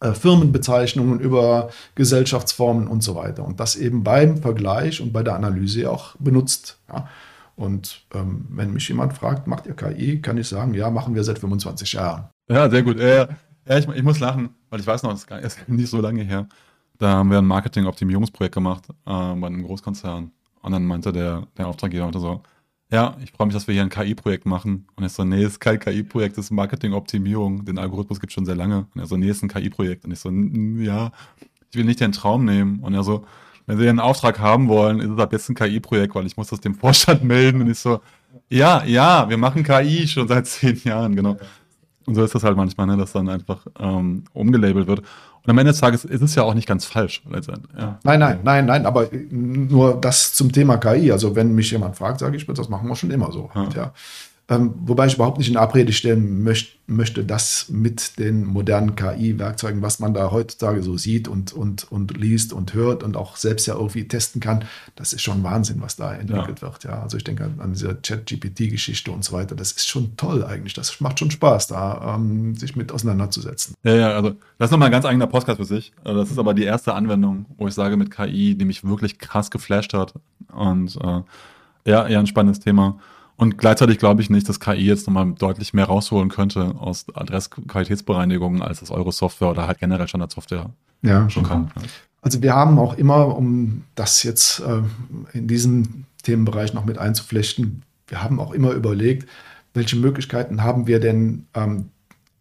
[0.00, 3.44] äh, Firmenbezeichnungen, über Gesellschaftsformen und so weiter.
[3.44, 6.78] Und das eben beim Vergleich und bei der Analyse auch benutzt.
[6.88, 7.08] Ja.
[7.56, 11.24] Und ähm, wenn mich jemand fragt, macht ihr KI, kann ich sagen, ja, machen wir
[11.24, 12.28] seit 25 Jahren.
[12.48, 13.00] Ja, sehr gut.
[13.00, 13.28] Ja,
[13.66, 16.46] ich, ich muss lachen, weil ich weiß noch, es ist nicht so lange her.
[16.98, 20.30] Da haben wir ein Marketing-Optimierungsprojekt gemacht äh, bei einem Großkonzern.
[20.62, 22.42] Und dann meinte der, der Auftraggeber so,
[22.90, 24.86] ja, ich freue mich, dass wir hier ein KI-Projekt machen.
[24.94, 27.64] Und ich so, nee, es ist kein KI-Projekt, es ist Marketing-Optimierung.
[27.64, 28.86] Den Algorithmus gibt es schon sehr lange.
[28.94, 30.04] Und er so, nee, es ist ein KI-Projekt.
[30.04, 31.10] Und ich so, ja,
[31.70, 32.80] ich will nicht den Traum nehmen.
[32.80, 33.24] Und er so,
[33.66, 36.48] wenn Sie einen Auftrag haben wollen, ist es ab jetzt ein KI-Projekt, weil ich muss
[36.48, 37.60] das dem Vorstand melden.
[37.60, 38.00] Und ich so,
[38.48, 41.36] ja, ja, wir machen KI schon seit zehn Jahren, genau.
[42.06, 45.00] Und so ist das halt manchmal, ne, dass dann einfach ähm, umgelabelt wird.
[45.00, 47.22] Und am Ende des Tages ist es ja auch nicht ganz falsch.
[47.78, 47.98] Ja.
[48.02, 51.12] Nein, nein, nein, nein, aber nur das zum Thema KI.
[51.12, 53.50] Also wenn mich jemand fragt, sage ich, das machen wir schon immer so.
[53.54, 53.68] Ja.
[53.74, 53.92] ja.
[54.48, 59.82] Ähm, wobei ich überhaupt nicht in Abrede stellen möcht, möchte, dass mit den modernen KI-Werkzeugen,
[59.82, 63.66] was man da heutzutage so sieht und, und, und liest und hört und auch selbst
[63.66, 66.68] ja irgendwie testen kann, das ist schon Wahnsinn, was da entwickelt ja.
[66.68, 66.84] wird.
[66.84, 69.56] Ja, also ich denke an, an diese Chat-GPT-Geschichte und so weiter.
[69.56, 70.74] Das ist schon toll eigentlich.
[70.74, 73.74] Das macht schon Spaß, da ähm, sich mit auseinanderzusetzen.
[73.82, 75.92] Ja, ja, also das ist nochmal ein ganz eigener Podcast für sich.
[76.04, 79.18] Also das ist aber die erste Anwendung, wo ich sage mit KI, die mich wirklich
[79.18, 80.14] krass geflasht hat.
[80.52, 81.22] Und äh,
[81.90, 83.00] ja, eher ein spannendes Thema.
[83.36, 88.62] Und gleichzeitig glaube ich nicht, dass KI jetzt nochmal deutlich mehr rausholen könnte aus Adressqualitätsbereinigungen,
[88.62, 90.70] als das Euro-Software oder halt generell Standardsoftware
[91.02, 91.70] ja, schon kann.
[92.22, 94.82] Also wir haben auch immer, um das jetzt äh,
[95.36, 99.28] in diesem Themenbereich noch mit einzuflechten, wir haben auch immer überlegt,
[99.74, 101.90] welche Möglichkeiten haben wir denn ähm,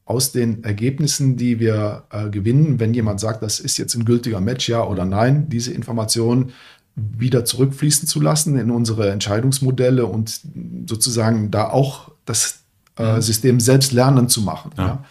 [0.05, 4.39] aus den Ergebnissen, die wir äh, gewinnen, wenn jemand sagt, das ist jetzt ein gültiger
[4.39, 6.53] Match, ja oder nein, diese Informationen
[6.95, 10.41] wieder zurückfließen zu lassen in unsere Entscheidungsmodelle und
[10.87, 12.59] sozusagen da auch das
[12.97, 13.21] äh, mhm.
[13.21, 14.71] System selbst lernen zu machen.
[14.77, 14.85] Ja.
[14.85, 15.05] ja.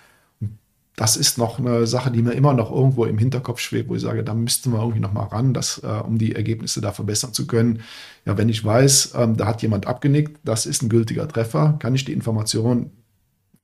[0.96, 4.02] Das ist noch eine Sache, die mir immer noch irgendwo im Hinterkopf schwebt, wo ich
[4.02, 7.32] sage, da müssten wir irgendwie noch mal ran, dass, äh, um die Ergebnisse da verbessern
[7.32, 7.80] zu können.
[8.24, 11.94] Ja, wenn ich weiß, ähm, da hat jemand abgenickt, das ist ein gültiger Treffer, kann
[11.94, 12.92] ich die Information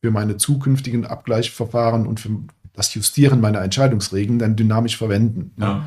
[0.02, 2.30] für meine zukünftigen Abgleichsverfahren und für
[2.72, 5.52] das Justieren meiner Entscheidungsregeln dann dynamisch verwenden.
[5.56, 5.66] Ja.
[5.66, 5.86] ja.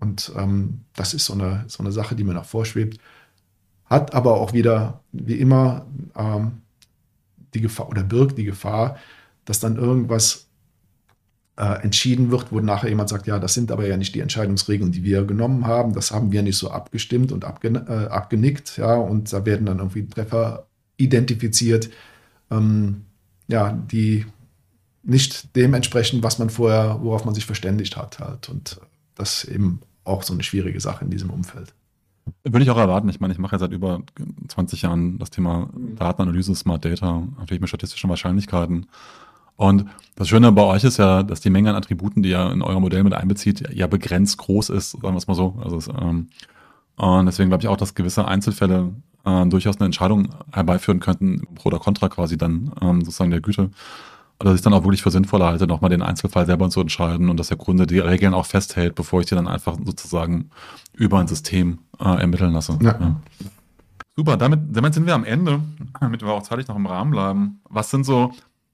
[0.00, 2.98] Und ähm, das ist so eine, so eine Sache, die mir noch vorschwebt.
[3.84, 5.86] Hat aber auch wieder, wie immer,
[6.16, 6.62] ähm,
[7.54, 8.96] die Gefahr oder birgt die Gefahr,
[9.44, 10.46] dass dann irgendwas
[11.56, 14.92] äh, entschieden wird, wo nachher jemand sagt, ja, das sind aber ja nicht die Entscheidungsregeln,
[14.92, 18.94] die wir genommen haben, das haben wir nicht so abgestimmt und abgen äh, abgenickt, ja,
[18.94, 21.90] und da werden dann irgendwie Treffer identifiziert,
[22.50, 23.04] ähm,
[23.48, 24.26] ja, die
[25.02, 28.48] nicht dem entsprechen, was man vorher, worauf man sich verständigt hat halt.
[28.48, 28.80] Und
[29.14, 31.74] das eben auch so eine schwierige Sache in diesem Umfeld.
[32.44, 33.08] Würde ich auch erwarten.
[33.08, 34.00] Ich meine, ich mache ja seit über
[34.48, 38.86] 20 Jahren das Thema Datenanalyse, Smart Data, natürlich mit statistischen Wahrscheinlichkeiten.
[39.56, 39.86] Und
[40.16, 42.80] das Schöne bei euch ist ja, dass die Menge an Attributen, die ihr in euer
[42.80, 45.58] Modell mit einbezieht, ja begrenzt groß ist, sagen wir es mal so.
[45.62, 46.28] Also es, ähm,
[46.96, 48.94] und deswegen glaube ich auch, dass gewisse Einzelfälle
[49.24, 53.70] äh, durchaus eine Entscheidung herbeiführen könnten, pro oder contra quasi dann ähm, sozusagen der Güte
[54.44, 57.38] dass ich dann auch wirklich für sinnvoller halte, nochmal den Einzelfall selber zu entscheiden und
[57.38, 60.50] dass der Kunde die Regeln auch festhält, bevor ich die dann einfach sozusagen
[60.94, 62.78] über ein System äh, ermitteln lasse.
[62.80, 62.96] Ja.
[62.98, 63.16] Ja.
[64.16, 65.60] Super, damit, damit sind wir am Ende,
[66.00, 67.60] damit wir auch zeitlich noch im Rahmen bleiben.
[67.68, 68.32] Was sind so,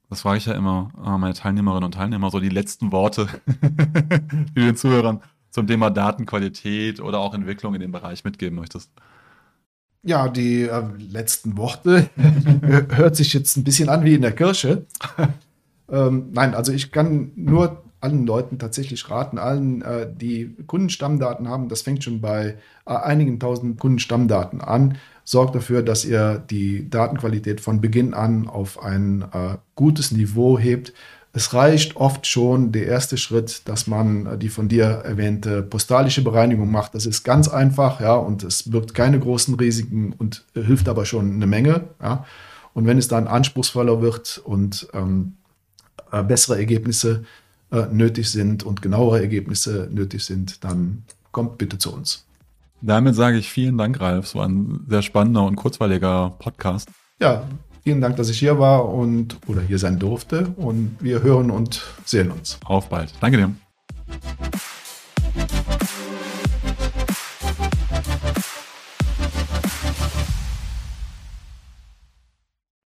[0.09, 3.27] das frage ich ja immer äh, meine Teilnehmerinnen und Teilnehmer, so die letzten Worte
[4.55, 8.91] die den Zuhörern zum Thema Datenqualität oder auch Entwicklung in dem Bereich mitgeben möchtest?
[10.03, 12.09] Ja, die äh, letzten Worte
[12.89, 14.85] hört sich jetzt ein bisschen an wie in der Kirche.
[15.89, 21.67] Ähm, nein, also ich kann nur allen Leuten tatsächlich raten, allen, äh, die Kundenstammdaten haben,
[21.67, 27.59] das fängt schon bei äh, einigen tausend Kundenstammdaten an, sorgt dafür, dass ihr die Datenqualität
[27.59, 30.93] von Beginn an auf ein äh, gutes Niveau hebt.
[31.33, 36.23] Es reicht oft schon der erste Schritt, dass man äh, die von dir erwähnte postalische
[36.23, 36.93] Bereinigung macht.
[36.95, 41.33] Das ist ganz einfach, ja, und es birgt keine großen Risiken und hilft aber schon
[41.33, 42.25] eine Menge, ja.
[42.73, 45.46] Und wenn es dann anspruchsvoller wird und ähm, äh,
[46.23, 47.23] bessere Ergebnisse
[47.71, 52.25] äh, nötig sind und genauere Ergebnisse nötig sind, dann kommt bitte zu uns.
[52.81, 54.25] Damit sage ich vielen Dank, Ralf.
[54.25, 56.89] Es war ein sehr spannender und kurzweiliger Podcast.
[57.19, 57.47] Ja,
[57.83, 60.53] vielen Dank, dass ich hier war und oder hier sein durfte.
[60.57, 62.59] Und wir hören und sehen uns.
[62.65, 63.13] Auf bald.
[63.19, 64.66] Danke dir.